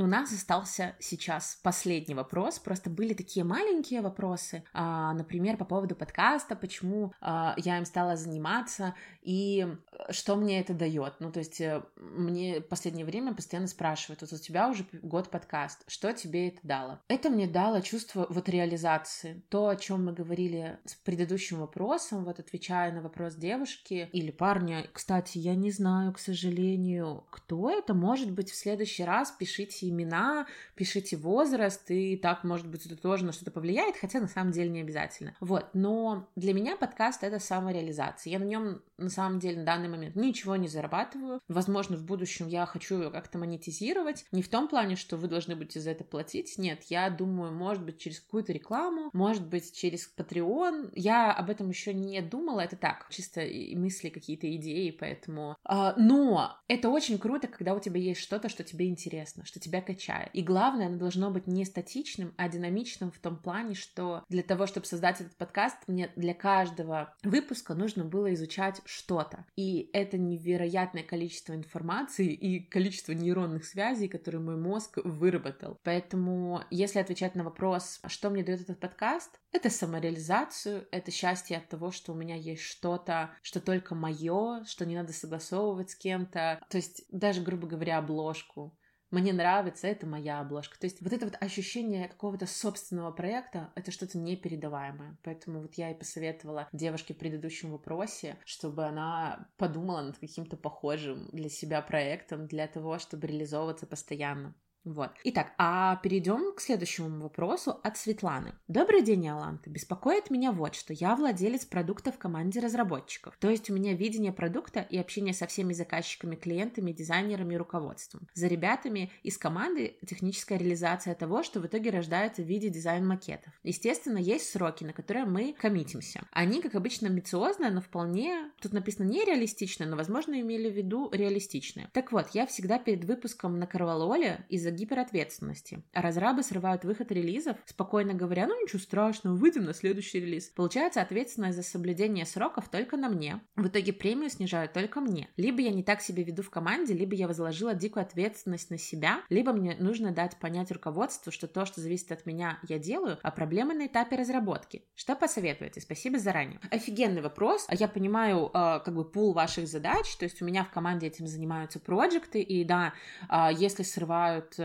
у 0.01 0.08
нас 0.08 0.34
остался 0.34 0.96
сейчас 1.00 1.60
последний 1.63 2.15
вопрос. 2.15 2.60
Просто 2.60 2.89
были 2.89 3.13
такие 3.13 3.43
маленькие 3.43 4.01
вопросы, 4.01 4.63
а, 4.74 5.13
например, 5.13 5.58
по 5.58 5.65
поводу 5.65 5.96
подкаста, 5.96 6.55
почему 6.55 7.13
а, 7.22 7.53
я 7.58 7.77
им 7.77 7.86
стала 7.86 8.15
заниматься 8.15 8.96
и 9.22 9.68
что 10.10 10.36
мне 10.36 10.60
это 10.60 10.74
дает. 10.74 11.16
Ну, 11.20 11.32
то 11.32 11.40
есть 11.40 11.62
э, 11.62 11.84
мне 11.96 12.60
в 12.60 12.68
последнее 12.68 13.06
время 13.06 13.34
постоянно 13.34 13.68
спрашивают, 13.68 14.22
вот 14.22 14.34
у 14.34 14.38
тебя 14.38 14.70
уже 14.70 14.86
год 15.01 15.30
подкаст, 15.30 15.84
что 15.88 16.12
тебе 16.13 16.50
это 16.50 16.60
дало? 16.63 17.00
Это 17.08 17.30
мне 17.30 17.48
дало 17.48 17.82
чувство 17.82 18.25
вот 18.30 18.50
реализации. 18.50 19.44
То, 19.50 19.68
о 19.68 19.75
чем 19.75 20.06
мы 20.06 20.13
говорили 20.13 20.80
с 20.86 20.96
предыдущим 20.96 21.60
вопросом, 21.60 22.25
вот 22.25 22.40
отвечая 22.40 22.92
на 22.92 23.01
вопрос 23.01 23.36
девушки 23.36 24.10
или 24.12 24.32
парня. 24.32 24.88
Кстати, 24.92 25.38
я 25.38 25.56
не 25.56 25.72
знаю, 25.72 26.13
к 26.13 26.20
сожалению, 26.20 27.25
кто 27.30 27.70
это. 27.70 27.94
Может 27.94 28.32
быть, 28.32 28.50
в 28.50 28.56
следующий 28.56 29.04
раз 29.04 29.32
пишите 29.32 29.88
имена, 29.90 30.48
пишите 30.75 31.18
возраст, 31.18 31.90
и 31.92 32.18
так, 32.18 32.44
может 32.44 32.68
быть, 32.68 32.86
это 32.86 32.96
тоже 32.96 33.25
на 33.25 33.32
что-то 33.32 33.51
повлияет, 33.51 33.98
хотя 33.98 34.20
на 34.20 34.28
самом 34.28 34.51
деле 34.51 34.70
не 34.70 34.82
обязательно. 34.82 35.36
Вот, 35.40 35.70
но 35.74 36.28
для 36.36 36.54
меня 36.54 36.75
подкаст— 36.75 37.24
это 37.24 37.40
самореализация. 37.40 38.32
Я 38.32 38.40
на 38.40 38.46
нем, 38.46 38.82
на 38.98 39.10
самом 39.12 39.39
деле, 39.39 39.60
на 39.60 39.65
данный 39.65 39.89
момент 39.89 40.15
ничего 40.15 40.56
не 40.56 40.68
зарабатываю. 40.68 41.41
Возможно, 41.48 41.98
в 41.98 42.03
будущем 42.03 42.48
я 42.48 42.65
хочу 42.65 42.98
его 42.98 43.12
как-то 43.12 43.38
монетизировать. 43.38 44.25
Не 44.32 44.41
в 44.41 44.50
том 44.50 44.68
плане, 44.68 44.96
что 44.96 45.18
вы 45.18 45.27
должны 45.27 45.56
будете 45.56 45.80
за 45.80 45.91
это 45.91 46.03
платить. 46.03 46.58
Нет, 46.58 46.84
я 46.89 47.10
думаю, 47.10 47.51
может 47.51 47.84
быть, 47.84 47.98
через 47.98 48.20
какую-то 48.20 48.53
рекламу, 48.53 49.10
может 49.13 49.48
быть, 49.48 49.74
через 49.74 50.12
Patreon. 50.15 50.91
Я 50.96 51.32
об 51.34 51.50
этом 51.50 51.70
еще 51.70 51.94
не 51.94 52.22
думала, 52.22 52.62
это 52.62 52.75
так, 52.75 53.08
чисто 53.10 53.41
мысли, 53.75 54.10
какие-то 54.10 54.53
идеи, 54.56 54.91
поэтому... 54.91 55.58
А, 55.63 55.96
но 55.98 56.56
это 56.68 56.89
очень 56.89 57.18
круто, 57.18 57.48
когда 57.48 57.74
у 57.74 57.80
тебя 57.80 58.00
есть 58.00 58.22
что-то, 58.22 58.48
что 58.48 58.63
тебе 58.63 58.88
интересно, 58.88 59.44
что 59.44 59.60
тебе 59.60 59.72
себя 59.72 59.82
качает. 59.82 60.30
И 60.34 60.41
главное, 60.41 60.88
оно 60.88 60.98
должно 60.98 61.32
быть 61.32 61.48
не 61.48 61.63
статичным, 61.63 62.34
а 62.38 62.50
динамичным 62.50 63.12
в 63.12 63.20
том 63.20 63.38
плане, 63.38 63.74
что 63.74 64.24
для 64.30 64.44
того, 64.44 64.68
чтобы 64.68 64.86
создать 64.86 65.22
этот 65.22 65.36
подкаст, 65.38 65.77
мне 65.88 66.12
для 66.15 66.34
каждого 66.34 67.15
выпуска 67.24 67.74
нужно 67.74 68.03
было 68.03 68.34
изучать 68.34 68.82
что-то. 69.01 69.46
И 69.55 69.89
это 69.93 70.17
невероятное 70.17 71.03
количество 71.03 71.53
информации 71.53 72.31
и 72.31 72.60
количество 72.60 73.13
нейронных 73.13 73.65
связей, 73.65 74.08
которые 74.08 74.41
мой 74.41 74.58
мозг 74.58 75.00
выработал. 75.03 75.79
Поэтому, 75.84 76.62
если 76.70 77.00
отвечать 77.00 77.36
на 77.36 77.43
вопрос, 77.43 78.00
что 78.08 78.29
мне 78.29 78.43
дает 78.43 78.62
этот 78.62 78.79
подкаст, 78.79 79.39
это 79.51 79.70
самореализацию, 79.70 80.88
это 80.91 81.12
счастье 81.12 81.58
от 81.58 81.67
того, 81.67 81.91
что 81.91 82.13
у 82.13 82.15
меня 82.15 82.36
есть 82.36 82.62
что-то, 82.62 83.31
что 83.41 83.60
только 83.60 83.96
мое, 83.96 84.63
что 84.65 84.86
не 84.86 84.96
надо 84.96 85.13
согласовывать 85.13 85.89
с 85.89 85.96
кем-то. 85.96 86.62
То 86.70 86.77
есть 86.77 87.03
даже, 87.10 87.41
грубо 87.41 87.67
говоря, 87.67 87.98
обложку 87.98 88.77
мне 89.12 89.34
нравится, 89.34 89.88
это 89.88 90.08
моя 90.08 90.39
обложка. 90.39 90.80
То 90.80 90.86
есть 90.86 91.01
вот 91.01 91.13
это 91.13 91.25
вот 91.25 91.36
ощущение 91.39 92.08
какого-то 92.08 92.48
собственного 92.48 93.12
проекта, 93.12 93.72
это 93.75 93.91
что-то 93.91 94.18
непередаваемое. 94.18 95.18
Поэтому 95.24 95.62
вот 95.62 95.75
я 95.75 95.91
и 95.91 95.98
посоветовала 95.98 96.70
девушке 96.72 97.13
в 97.13 97.18
предыдущем 97.18 97.72
вопросе, 97.72 98.38
чтобы 98.46 98.86
она 98.86 99.50
подумала 99.58 100.01
над 100.01 100.18
каким-то 100.18 100.58
похожим 100.58 101.27
для 101.32 101.50
себя 101.50 101.82
проектом, 101.82 102.48
для 102.48 102.68
того, 102.68 103.00
чтобы 103.00 103.27
реализовываться 103.27 103.86
постоянно. 103.86 104.56
Вот. 104.83 105.11
Итак, 105.23 105.53
а 105.59 105.97
перейдем 105.97 106.55
к 106.55 106.59
следующему 106.59 107.21
вопросу 107.21 107.79
от 107.83 107.97
Светланы. 107.97 108.53
Добрый 108.67 109.03
день, 109.03 109.27
Аланта. 109.29 109.69
Беспокоит 109.69 110.31
меня 110.31 110.51
вот 110.51 110.73
что. 110.73 110.91
Я 110.91 111.15
владелец 111.15 111.65
продукта 111.65 112.11
в 112.11 112.17
команде 112.17 112.59
разработчиков. 112.59 113.38
То 113.39 113.50
есть 113.50 113.69
у 113.69 113.75
меня 113.75 113.93
видение 113.93 114.33
продукта 114.33 114.79
и 114.79 114.97
общение 114.97 115.35
со 115.35 115.45
всеми 115.45 115.73
заказчиками, 115.73 116.35
клиентами, 116.35 116.93
дизайнерами 116.93 117.53
руководством. 117.55 118.27
За 118.33 118.47
ребятами 118.47 119.11
из 119.21 119.38
команды 119.38 119.97
техническая 120.07 120.57
реализация 120.57 121.13
того, 121.13 121.43
что 121.43 121.59
в 121.59 121.67
итоге 121.67 121.91
рождается 121.91 122.41
в 122.41 122.45
виде 122.45 122.69
дизайн-макетов. 122.69 123.53
Естественно, 123.61 124.17
есть 124.17 124.50
сроки, 124.50 124.83
на 124.83 124.93
которые 124.93 125.25
мы 125.25 125.53
коммитимся. 125.53 126.27
Они, 126.31 126.59
как 126.59 126.73
обычно, 126.73 127.07
амбициозные, 127.07 127.69
но 127.69 127.81
вполне, 127.81 128.50
тут 128.59 128.73
написано 128.73 129.07
нереалистично, 129.07 129.85
но, 129.85 129.95
возможно, 129.95 130.41
имели 130.41 130.71
в 130.71 130.73
виду 130.73 131.11
реалистичные. 131.11 131.89
Так 131.93 132.11
вот, 132.11 132.29
я 132.33 132.47
всегда 132.47 132.79
перед 132.79 133.05
выпуском 133.05 133.59
на 133.59 133.67
Карвалоле 133.67 134.43
из-за 134.50 134.71
из-за 134.72 134.78
гиперответственности. 134.78 135.84
А 135.94 136.01
разрабы 136.01 136.44
срывают 136.44 136.84
выход 136.84 137.12
релизов, 137.12 137.58
спокойно 137.66 138.13
говоря, 138.13 138.48
ну 138.48 138.62
ничего 138.62 138.80
страшного, 138.80 139.36
выйдем 139.36 139.66
на 139.66 139.74
следующий 139.74 140.20
релиз. 140.20 140.50
Получается, 140.50 141.01
ответственность 141.01 141.58
за 141.58 141.63
соблюдение 141.63 142.25
сроков 142.25 142.70
только 142.70 142.98
на 142.98 143.10
мне. 143.10 143.42
В 143.56 143.68
итоге 143.68 143.94
премию 143.94 144.30
снижают 144.30 144.74
только 144.74 145.01
мне. 145.01 145.30
Либо 145.38 145.62
я 145.62 145.72
не 145.72 145.84
так 145.84 146.01
себя 146.01 146.24
веду 146.24 146.44
в 146.44 146.50
команде, 146.50 146.94
либо 146.94 147.16
я 147.16 147.28
возложила 147.28 147.74
дикую 147.74 148.04
ответственность 148.04 148.70
на 148.70 148.78
себя, 148.78 149.22
либо 149.30 149.54
мне 149.54 149.75
нужно 149.80 150.12
дать 150.12 150.38
понять 150.38 150.72
руководству, 150.72 151.32
что 151.32 151.48
то, 151.48 151.66
что 151.66 151.82
зависит 151.82 152.12
от 152.12 152.25
меня, 152.25 152.60
я 152.68 152.80
делаю, 152.80 153.18
а 153.22 153.32
проблемы 153.32 153.74
на 153.74 153.88
этапе 153.88 154.16
разработки. 154.16 154.84
Что 154.96 155.16
посоветуете? 155.16 155.82
Спасибо 155.82 156.18
заранее. 156.20 156.60
Офигенный 156.72 157.22
вопрос. 157.22 157.68
Я 157.70 157.88
понимаю, 157.88 158.48
э, 158.48 158.80
как 158.84 158.94
бы, 158.94 159.10
пул 159.10 159.34
ваших 159.34 159.68
задач, 159.68 160.16
то 160.18 160.25
есть 160.25 160.42
у 160.42 160.46
меня 160.46 160.63
в 160.63 160.72
команде 160.72 161.08
этим 161.08 161.28
занимаются 161.28 161.80
проекты, 161.80 162.42
и 162.42 162.63
да, 162.63 162.94
э, 163.30 163.50
если 163.54 163.84
срывают 163.84 164.56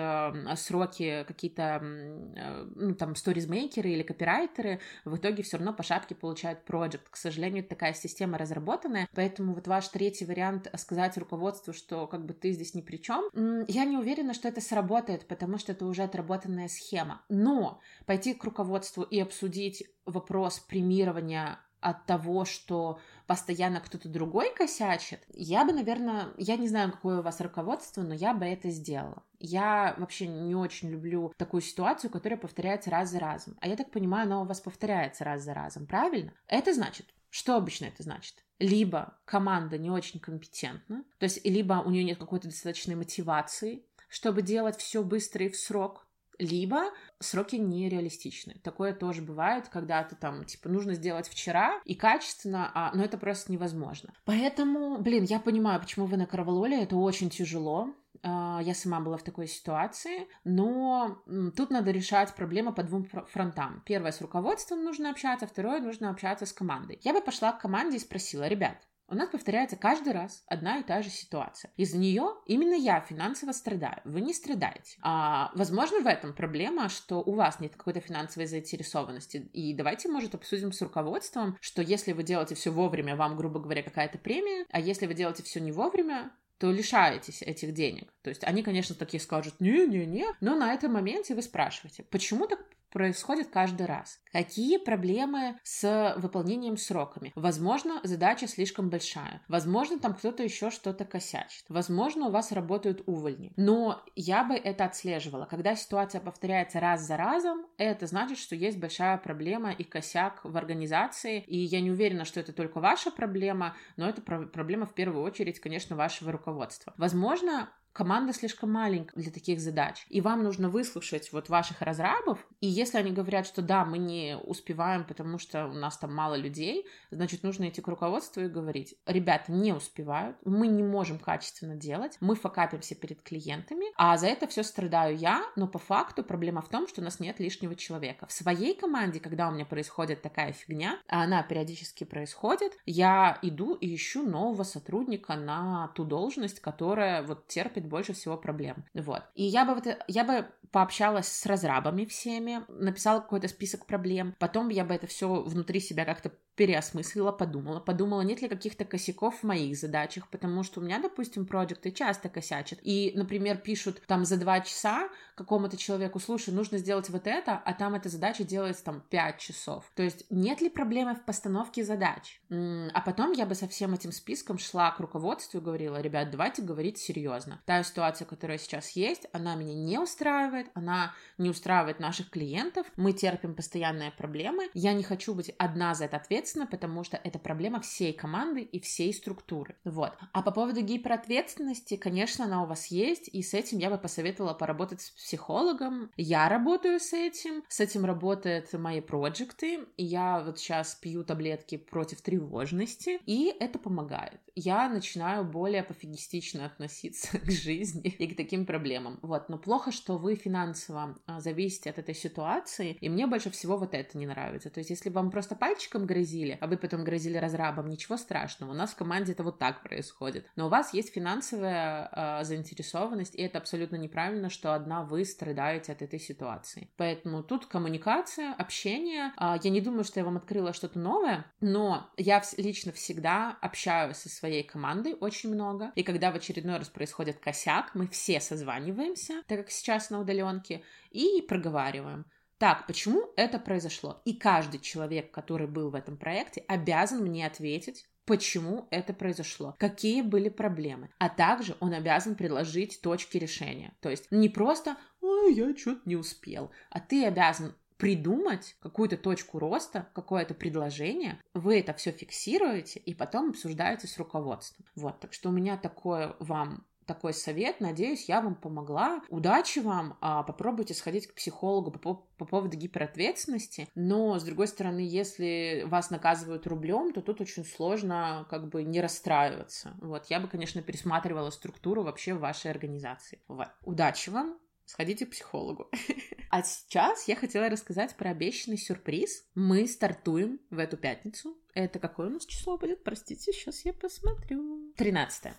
сроки 0.57 1.25
какие-то, 1.27 1.81
э, 1.83 2.67
ну, 2.75 2.95
там, 2.95 3.15
сторизмейкеры 3.15 3.91
или 3.91 4.03
копирайтеры, 4.03 4.81
в 5.05 5.17
итоге 5.17 5.43
все 5.43 5.57
равно 5.57 5.73
по 5.73 5.83
шапке 5.83 6.15
получают 6.15 6.65
проект. 6.65 7.09
К 7.09 7.17
сожалению, 7.17 7.65
такая 7.65 7.95
система 7.95 8.39
разработанная, 8.39 9.09
поэтому 9.15 9.55
вот 9.55 9.67
ваш 9.67 9.89
третий 9.89 10.25
вариант 10.25 10.71
сказать 10.77 11.17
руководству, 11.17 11.73
что 11.73 12.07
как 12.07 12.25
бы 12.27 12.35
ты 12.35 12.53
здесь 12.53 12.75
ни 12.75 12.81
при 12.81 12.97
чем, 12.97 13.25
я 13.69 13.85
не 13.85 13.97
уверена, 13.97 14.35
что 14.35 14.49
это 14.49 14.61
сработает, 14.61 15.27
потому 15.27 15.59
что 15.59 15.73
это 15.73 15.87
уже 15.87 16.03
отработанная 16.03 16.69
схема. 16.69 17.23
Но 17.29 17.81
пойти 18.05 18.35
к 18.35 18.45
руководству 18.45 19.03
и 19.03 19.19
обсудить 19.21 19.85
вопрос 20.05 20.61
премирования 20.61 21.59
от 21.87 22.05
того, 22.05 22.45
что 22.45 22.99
постоянно 23.29 23.81
кто-то 23.81 24.09
другой 24.09 24.53
косячит, 24.53 25.21
я 25.33 25.65
бы, 25.65 25.73
наверное, 25.73 26.29
я 26.37 26.57
не 26.57 26.67
знаю, 26.67 26.91
какое 26.91 27.21
у 27.21 27.23
вас 27.23 27.41
руководство, 27.41 28.03
но 28.03 28.13
я 28.13 28.35
бы 28.35 28.45
это 28.45 28.71
сделала. 28.71 29.23
Я 29.39 29.95
вообще 29.97 30.27
не 30.27 30.57
очень 30.57 30.91
люблю 30.91 31.33
такую 31.37 31.61
ситуацию, 31.61 32.11
которая 32.11 32.39
повторяется 32.39 32.91
раз 32.91 33.11
за 33.11 33.21
разом. 33.21 33.57
А 33.61 33.69
я 33.69 33.77
так 33.77 33.93
понимаю, 33.93 34.27
она 34.27 34.43
у 34.43 34.47
вас 34.47 34.61
повторяется 34.61 35.23
раз 35.23 35.43
за 35.43 35.55
разом, 35.55 35.87
правильно? 35.87 36.33
Это 36.49 36.75
значит, 36.75 37.07
что 37.31 37.55
обычно 37.55 37.85
это 37.85 38.03
значит? 38.03 38.45
Либо 38.59 39.17
команда 39.25 39.79
не 39.79 39.91
очень 39.91 40.19
компетентна, 40.19 41.05
то 41.19 41.25
есть 41.25 41.45
либо 41.45 41.83
у 41.87 41.91
нее 41.91 42.03
нет 42.03 42.19
какой-то 42.19 42.49
достаточной 42.49 42.97
мотивации, 42.97 43.85
чтобы 44.09 44.43
делать 44.43 44.77
все 44.79 45.05
быстро 45.05 45.45
и 45.45 45.51
в 45.51 45.57
срок, 45.57 46.06
либо 46.39 46.85
сроки 47.19 47.57
нереалистичны. 47.57 48.57
Такое 48.63 48.93
тоже 48.93 49.23
бывает, 49.23 49.69
когда 49.69 50.03
ты 50.05 50.17
там, 50.17 50.45
типа, 50.45 50.69
нужно 50.69 50.95
сделать 50.95 51.29
вчера 51.29 51.81
и 51.85 51.95
качественно, 51.95 52.71
а, 52.75 52.93
но 52.95 53.05
это 53.05 53.19
просто 53.19 53.53
невозможно. 53.53 54.13
Поэтому, 54.25 54.99
блин, 54.99 55.25
я 55.25 55.41
понимаю, 55.41 55.81
почему 55.81 56.07
вы 56.07 56.17
на 56.17 56.27
Карвалоле, 56.27 56.83
это 56.83 56.97
очень 56.97 57.31
тяжело. 57.31 57.95
А, 58.23 58.61
я 58.63 58.75
сама 58.75 59.01
была 59.01 59.17
в 59.17 59.23
такой 59.23 59.47
ситуации, 59.47 60.29
но 60.45 61.23
тут 61.57 61.71
надо 61.71 61.91
решать 61.91 62.35
проблемы 62.35 62.75
по 62.75 62.83
двум 62.83 63.05
фронтам. 63.05 63.83
Первое, 63.87 64.13
с 64.13 64.21
руководством 64.21 64.85
нужно 64.85 65.11
общаться, 65.11 65.47
второе, 65.47 65.81
нужно 65.81 66.11
общаться 66.11 66.47
с 66.47 66.53
командой. 66.53 67.01
Я 67.03 67.13
бы 67.13 67.21
пошла 67.21 67.53
к 67.53 67.61
команде 67.61 67.97
и 67.97 68.01
спросила, 68.01 68.49
ребят, 68.49 68.77
у 69.09 69.15
нас 69.15 69.29
повторяется 69.29 69.77
каждый 69.77 70.13
раз 70.13 70.43
одна 70.47 70.79
и 70.79 70.83
та 70.83 71.03
же 71.03 71.11
ситуация. 71.11 71.71
Из-за 71.77 71.99
нее 71.99 72.35
именно 72.47 72.75
я 72.75 73.01
финансово 73.01 73.53
страдаю, 73.53 74.01
вы 74.05 74.21
не 74.21 74.35
страдаете. 74.35 74.99
А, 75.03 75.51
возможно, 75.55 76.01
в 76.01 76.07
этом 76.07 76.35
проблема, 76.35 76.89
что 76.89 77.23
у 77.23 77.35
вас 77.35 77.61
нет 77.61 77.77
какой-то 77.77 78.01
финансовой 78.01 78.47
заинтересованности. 78.47 79.49
И 79.53 79.75
давайте, 79.75 80.09
может, 80.09 80.35
обсудим 80.35 80.73
с 80.73 80.83
руководством, 80.83 81.57
что 81.61 81.83
если 81.83 82.13
вы 82.13 82.23
делаете 82.23 82.55
все 82.55 82.71
вовремя, 82.71 83.17
вам, 83.17 83.37
грубо 83.37 83.61
говоря, 83.61 83.83
какая-то 83.83 84.19
премия, 84.19 84.67
а 84.71 84.81
если 84.81 85.07
вы 85.07 85.15
делаете 85.15 85.43
все 85.43 85.61
не 85.61 85.73
вовремя, 85.73 86.33
то 86.59 86.71
лишаетесь 86.71 87.43
этих 87.43 87.75
денег. 87.75 88.13
То 88.23 88.31
есть 88.31 88.43
они, 88.45 88.63
конечно, 88.63 88.95
такие 88.95 89.21
скажут, 89.21 89.61
не-не-не, 89.61 90.27
но 90.41 90.57
на 90.57 90.73
этом 90.73 90.93
моменте 90.93 91.35
вы 91.35 91.43
спрашиваете, 91.43 92.03
почему 92.05 92.47
так 92.47 92.61
происходит 92.97 93.49
каждый 93.49 93.85
раз. 93.85 94.19
Какие 94.33 94.79
проблемы 94.79 95.59
с 95.63 96.15
выполнением 96.17 96.79
сроками? 96.79 97.31
Возможно, 97.35 98.01
задача 98.05 98.47
слишком 98.49 98.89
большая. 98.89 99.43
Возможно, 99.49 99.99
там 99.99 100.15
кто-то 100.15 100.43
еще 100.43 100.71
что-то 100.71 101.05
косячит. 101.05 101.67
Возможно, 101.69 102.29
у 102.29 102.31
вас 102.31 102.53
работают 102.53 103.03
увольни. 103.05 103.53
Но 103.59 104.03
я 104.15 104.45
бы 104.45 104.55
это 104.55 104.87
отслеживала. 104.87 105.45
Когда 105.45 105.77
ситуация 105.77 106.23
повторяется 106.23 106.81
раз 106.81 107.03
за 107.03 107.19
разом, 107.19 107.67
это 107.77 108.07
значит, 108.07 108.39
что 108.39 108.57
есть 108.57 108.79
большая 108.79 109.19
проблема 109.19 109.73
и 109.73 109.85
косяк 109.85 110.41
в 110.43 110.57
организации. 110.57 111.45
И 111.47 111.59
я 111.59 111.83
не 111.83 111.91
уверена, 111.91 112.25
что 112.25 112.41
это 112.41 112.55
только 112.55 112.81
ваша 112.81 113.11
проблема, 113.11 113.77
но 113.99 114.09
это 114.09 114.23
проблема 114.23 114.87
в 114.87 114.95
первую 114.95 115.23
очередь, 115.23 115.61
конечно, 115.61 115.97
вашего 115.97 116.33
руководства. 116.33 116.95
Возможно, 116.97 117.69
команда 117.97 118.35
слишком 118.35 118.71
маленькая 118.71 119.19
для 119.19 119.33
таких 119.33 119.59
задач. 119.59 120.05
И 120.11 120.21
вам 120.21 120.45
нужно 120.45 120.69
выслушать 120.69 121.33
вот 121.33 121.49
ваших 121.49 121.81
разрабов. 121.81 122.47
И 122.61 122.67
если 122.67 122.99
они 122.99 123.11
говорят, 123.11 123.47
что 123.47 123.63
да, 123.63 123.87
мы 123.87 123.97
не 123.97 124.37
успеваем, 124.37 125.05
потому 125.05 125.39
что 125.39 125.67
у 125.67 125.73
нас 125.73 125.97
там 125.97 126.15
мало 126.15 126.35
людей, 126.35 126.87
значит, 127.11 127.43
нужно 127.43 127.71
идти 127.71 127.81
к 127.81 127.89
руководству 127.89 128.43
и 128.43 128.49
говорить, 128.49 128.97
ребята 129.07 129.51
не 129.51 129.73
успевают, 129.73 130.37
мы 130.45 130.67
не 130.67 130.83
можем 130.83 131.19
качественно 131.19 131.75
делать, 131.75 132.19
мы 132.21 132.35
факапимся 132.35 132.95
перед 132.95 133.23
клиентами, 133.23 133.87
а 133.97 134.19
за 134.19 134.27
это 134.27 134.47
все 134.47 134.63
страдаю 134.63 135.17
я, 135.17 135.43
но 135.57 135.67
по 135.67 135.79
факту 135.79 136.23
проблема 136.23 136.61
в 136.61 136.69
том, 136.69 136.87
что 136.89 137.01
у 137.01 137.05
нас 137.05 137.19
нет 137.19 137.41
лишнего 137.41 137.75
человека. 137.75 138.27
В 138.27 138.33
своей 138.33 138.75
команде, 138.75 139.21
когда 139.21 139.49
у 139.49 139.53
меня 139.53 139.65
происходит 139.65 140.21
такая 140.21 140.53
фигня, 140.53 140.99
а 141.09 141.23
она 141.23 141.43
периодически 141.43 142.05
происходит, 142.05 142.77
я 142.85 143.39
иду 143.41 143.75
и 143.75 143.95
ищу 143.95 144.23
нового 144.23 144.65
сотрудника 144.65 145.35
на 145.37 145.89
ту 145.95 146.05
должность, 146.05 146.61
которая 146.61 147.23
вот 147.23 147.47
терпит 147.47 147.86
больше 147.87 148.13
всего 148.13 148.37
проблем. 148.37 148.85
Вот. 148.95 149.23
И 149.35 149.45
я 149.45 149.65
бы, 149.65 149.75
вот, 149.75 149.87
я 150.09 150.25
бы 150.25 150.47
пообщалась 150.71 151.29
с 151.29 151.47
разрабами 151.47 152.05
всеми, 152.05 152.65
написала 152.69 153.21
какой-то 153.21 153.49
список 153.49 153.87
проблем, 153.87 154.35
потом 154.39 154.69
я 154.69 154.85
бы 154.85 154.95
это 154.95 155.07
все 155.07 155.43
внутри 155.43 155.81
себя 155.81 156.05
как-то 156.05 156.33
переосмыслила, 156.57 157.33
подумала, 157.33 157.81
подумала, 157.81 158.23
нет 158.23 158.43
ли 158.43 158.49
каких-то 158.49 158.85
косяков 158.85 159.41
в 159.41 159.43
моих 159.45 159.77
задачах, 159.77 160.29
потому 160.29 160.63
что 160.63 160.81
у 160.81 160.83
меня, 160.83 160.99
допустим, 160.99 161.47
проекты 161.47 161.91
часто 161.91 162.29
косячат. 162.29 162.79
И, 162.83 163.13
например, 163.15 163.59
пишут 163.59 164.03
там 164.07 164.25
за 164.25 164.37
два 164.37 164.61
часа 164.61 165.09
какому-то 165.35 165.77
человеку, 165.77 166.19
слушай, 166.19 166.53
нужно 166.53 166.79
сделать 166.79 167.11
вот 167.11 167.27
это, 167.27 167.61
а 167.65 167.75
там 167.75 167.95
эта 167.95 168.09
задача 168.09 168.43
делается 168.43 168.85
там 168.85 169.03
пять 169.11 169.39
часов. 169.39 169.91
То 169.95 170.03
есть 170.03 170.25
нет 170.31 170.63
ли 170.63 170.71
проблемы 170.71 171.15
в 171.15 171.25
постановке 171.25 171.85
задач? 171.85 172.41
А 172.51 173.01
потом 173.03 173.33
я 173.33 173.45
бы 173.45 173.55
со 173.55 173.69
всем 173.69 173.93
этим 173.93 174.13
списком 174.13 174.59
шла 174.59 174.91
к 174.93 175.01
руководству 175.01 175.59
и 175.59 175.63
говорила, 175.63 176.01
ребят, 176.01 176.31
давайте 176.31 176.63
говорить 176.63 176.97
серьезно. 176.97 177.61
Та 177.67 177.83
ситуация, 177.83 178.25
которая 178.25 178.57
сейчас 178.57 178.91
есть, 178.91 179.27
она 179.33 179.55
меня 179.57 179.75
не 179.75 179.99
устраивает, 179.99 180.69
она 180.73 181.15
не 181.37 181.51
устраивает 181.51 182.01
наших 182.01 182.31
клиентов, 182.31 182.87
мы 182.97 183.13
терпим 183.13 183.55
постоянные 183.55 184.13
проблемы, 184.13 184.71
я 184.73 184.95
не 184.95 185.03
хочу 185.03 185.35
быть 185.35 185.51
одна 185.59 185.95
за 185.95 186.07
это 186.07 186.17
ответственной, 186.17 186.46
гиперответственна, 186.47 186.67
потому 186.67 187.05
что 187.05 187.21
это 187.23 187.39
проблема 187.39 187.81
всей 187.81 188.13
команды 188.13 188.63
и 188.63 188.81
всей 188.81 189.13
структуры. 189.13 189.77
Вот. 189.85 190.13
А 190.33 190.43
по 190.43 190.51
поводу 190.51 190.81
гиперответственности, 190.81 191.97
конечно, 191.97 192.45
она 192.45 192.63
у 192.63 192.67
вас 192.67 192.87
есть, 192.87 193.29
и 193.29 193.43
с 193.43 193.55
этим 193.55 193.79
я 193.79 193.91
бы 193.91 193.99
посоветовала 193.99 194.55
поработать 194.55 195.01
с 195.01 195.11
психологом. 195.11 196.11
Я 196.17 196.49
работаю 196.49 197.01
с 197.01 197.13
этим, 197.13 197.63
с 197.69 197.81
этим 197.81 198.05
работают 198.05 198.73
мои 198.73 199.01
проекты, 199.01 199.87
и 199.97 200.05
я 200.05 200.43
вот 200.45 200.59
сейчас 200.59 200.95
пью 200.95 201.25
таблетки 201.25 201.77
против 201.77 202.23
тревожности, 202.23 203.21
и 203.27 203.55
это 203.61 203.79
помогает. 203.79 204.41
Я 204.59 204.89
начинаю 204.89 205.45
более 205.45 205.83
пофигистично 205.83 206.65
относиться 206.65 207.39
к 207.47 207.51
жизни 207.51 208.09
и 208.09 208.27
к 208.27 208.37
таким 208.37 208.65
проблемам. 208.65 209.19
Вот. 209.21 209.51
Но 209.51 209.59
плохо, 209.59 209.93
что 209.93 210.17
вы 210.17 210.35
финансово 210.35 211.15
а, 211.27 211.41
зависите 211.41 211.91
от 211.91 211.99
этой 211.99 212.15
ситуации, 212.15 212.97
и 213.01 213.11
мне 213.11 213.27
больше 213.27 213.51
всего 213.51 213.77
вот 213.77 213.93
это 213.93 214.17
не 214.17 214.27
нравится. 214.27 214.71
То 214.71 214.81
есть, 214.81 214.89
если 214.89 215.11
вам 215.11 215.31
просто 215.31 215.57
пальчиком 215.57 216.07
грозили, 216.07 216.57
а 216.61 216.67
вы 216.67 216.79
потом 216.79 217.05
грозили 217.05 217.37
разрабом, 217.37 217.91
ничего 217.91 218.17
страшного. 218.17 218.71
У 218.71 218.75
нас 218.75 218.93
в 218.93 218.97
команде 218.97 219.33
это 219.33 219.43
вот 219.43 219.59
так 219.59 219.83
происходит. 219.83 220.47
Но 220.57 220.67
у 220.67 220.71
вас 220.71 220.95
есть 220.95 221.13
финансовая 221.13 222.09
э, 222.41 222.45
заинтересованность, 222.45 223.35
и 223.35 223.43
это 223.43 223.59
абсолютно 223.59 223.97
неправильно, 223.97 224.49
что 224.49 224.75
одна 224.75 225.03
вы 225.03 225.27
страдаете 225.27 225.93
от 225.93 226.01
этой 226.01 226.19
ситуации. 226.19 226.89
Поэтому 226.97 227.43
тут 227.43 227.67
коммуникация, 227.67 228.55
общение. 228.55 229.33
Э, 229.39 229.57
я 229.63 229.71
не 229.71 229.83
думаю, 229.83 230.05
что 230.05 230.19
я 230.19 230.25
вам 230.25 230.39
открыла 230.39 230.73
что-то 230.73 230.99
новое, 230.99 231.45
но 231.61 232.09
я 232.17 232.43
лично 232.57 232.93
всегда 232.93 233.59
общаюсь 233.61 234.17
со 234.17 234.46
своей 234.47 234.63
командой 234.63 235.17
очень 235.21 235.53
много. 235.53 235.91
И 235.97 236.05
когда 236.05 236.31
в 236.31 236.37
очередной 236.37 236.79
раз 236.79 236.89
происходит 236.89 237.41
косяк, 237.41 237.95
мы 237.95 238.07
все 238.07 238.41
созваниваемся, 238.41 239.43
так 239.49 239.59
как 239.59 239.71
сейчас 239.71 240.11
на 240.11 240.21
удаленке, 240.21 240.83
и 241.11 241.43
проговариваем 241.49 242.27
так, 242.59 242.87
почему 242.87 243.33
это 243.37 243.59
произошло? 243.59 244.23
И 244.25 244.35
каждый 244.35 244.81
человек, 244.81 245.31
который 245.31 245.67
был 245.67 245.91
в 245.91 245.95
этом 245.95 246.17
проекте, 246.17 246.65
обязан 246.69 247.23
мне 247.23 247.45
ответить, 247.45 248.07
почему 248.25 248.89
это 248.91 249.13
произошло, 249.13 249.75
какие 249.79 250.23
были 250.23 250.49
проблемы. 250.49 251.11
А 251.19 251.29
также 251.29 251.77
он 251.81 251.93
обязан 251.93 252.35
предложить 252.35 253.01
точки 253.03 253.37
решения. 253.37 253.95
То 254.01 254.09
есть 254.09 254.29
не 254.31 254.49
просто 254.49 254.97
«Ой, 255.21 255.55
я 255.55 255.77
что-то 255.77 256.01
не 256.07 256.17
успел», 256.17 256.71
а 256.89 257.01
ты 257.01 257.27
обязан 257.27 257.75
придумать 257.97 258.77
какую-то 258.81 259.17
точку 259.17 259.59
роста, 259.59 260.09
какое-то 260.15 260.55
предложение, 260.55 261.41
вы 261.55 261.81
это 261.81 261.95
все 261.95 262.13
фиксируете 262.13 263.01
и 263.01 263.15
потом 263.15 263.51
обсуждаете 263.51 264.07
с 264.07 264.19
руководством. 264.19 264.87
Вот, 264.95 265.21
так 265.21 265.33
что 265.33 265.49
у 265.49 265.53
меня 265.53 265.77
такое 265.77 266.37
вам 266.39 266.87
такой 267.07 267.33
совет. 267.33 267.81
Надеюсь, 267.81 268.29
я 268.29 268.41
вам 268.41 268.55
помогла. 268.55 269.23
Удачи 269.29 269.79
вам. 269.79 270.19
А, 270.21 270.43
попробуйте 270.43 270.93
сходить 270.93 271.29
к 271.29 271.35
психологу 271.35 271.93
по, 271.93 272.27
по 272.37 272.45
поводу 272.45 272.77
гиперответственности. 272.77 273.89
Но, 273.95 274.39
с 274.39 274.43
другой 274.43 274.69
стороны, 274.69 275.01
если 275.01 275.85
вас 275.87 276.11
наказывают 276.11 276.67
рублем, 276.67 277.13
то 277.13 277.23
тут 277.23 277.41
очень 277.41 277.65
сложно 277.65 278.47
как 278.51 278.69
бы 278.69 278.83
не 278.83 279.01
расстраиваться. 279.01 279.97
Вот. 280.01 280.27
Я 280.27 280.41
бы, 280.41 280.49
конечно, 280.49 280.83
пересматривала 280.83 281.51
структуру 281.51 282.03
вообще 282.03 282.35
вашей 282.35 282.71
организации. 282.71 283.41
Вот. 283.49 283.69
Удачи 283.85 284.31
вам. 284.31 284.59
Сходите 284.87 285.27
к 285.27 285.31
психологу. 285.31 285.91
А 286.49 286.63
сейчас 286.63 287.27
я 287.27 287.35
хотела 287.35 287.69
рассказать 287.69 288.17
про 288.17 288.31
обещанный 288.31 288.79
сюрприз. 288.79 289.45
Мы 289.57 289.89
стартуем 289.89 290.61
в 290.71 290.79
эту 290.79 290.97
пятницу. 290.97 291.59
Это 291.75 291.99
какое 291.99 292.29
у 292.29 292.31
нас 292.31 292.47
число 292.47 292.79
будет? 292.79 293.03
Простите, 293.03 293.53
сейчас 293.53 293.85
я 293.85 293.93
посмотрю. 293.93 294.95
13. 294.97 295.53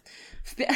В 0.45 0.55
пя... 0.55 0.73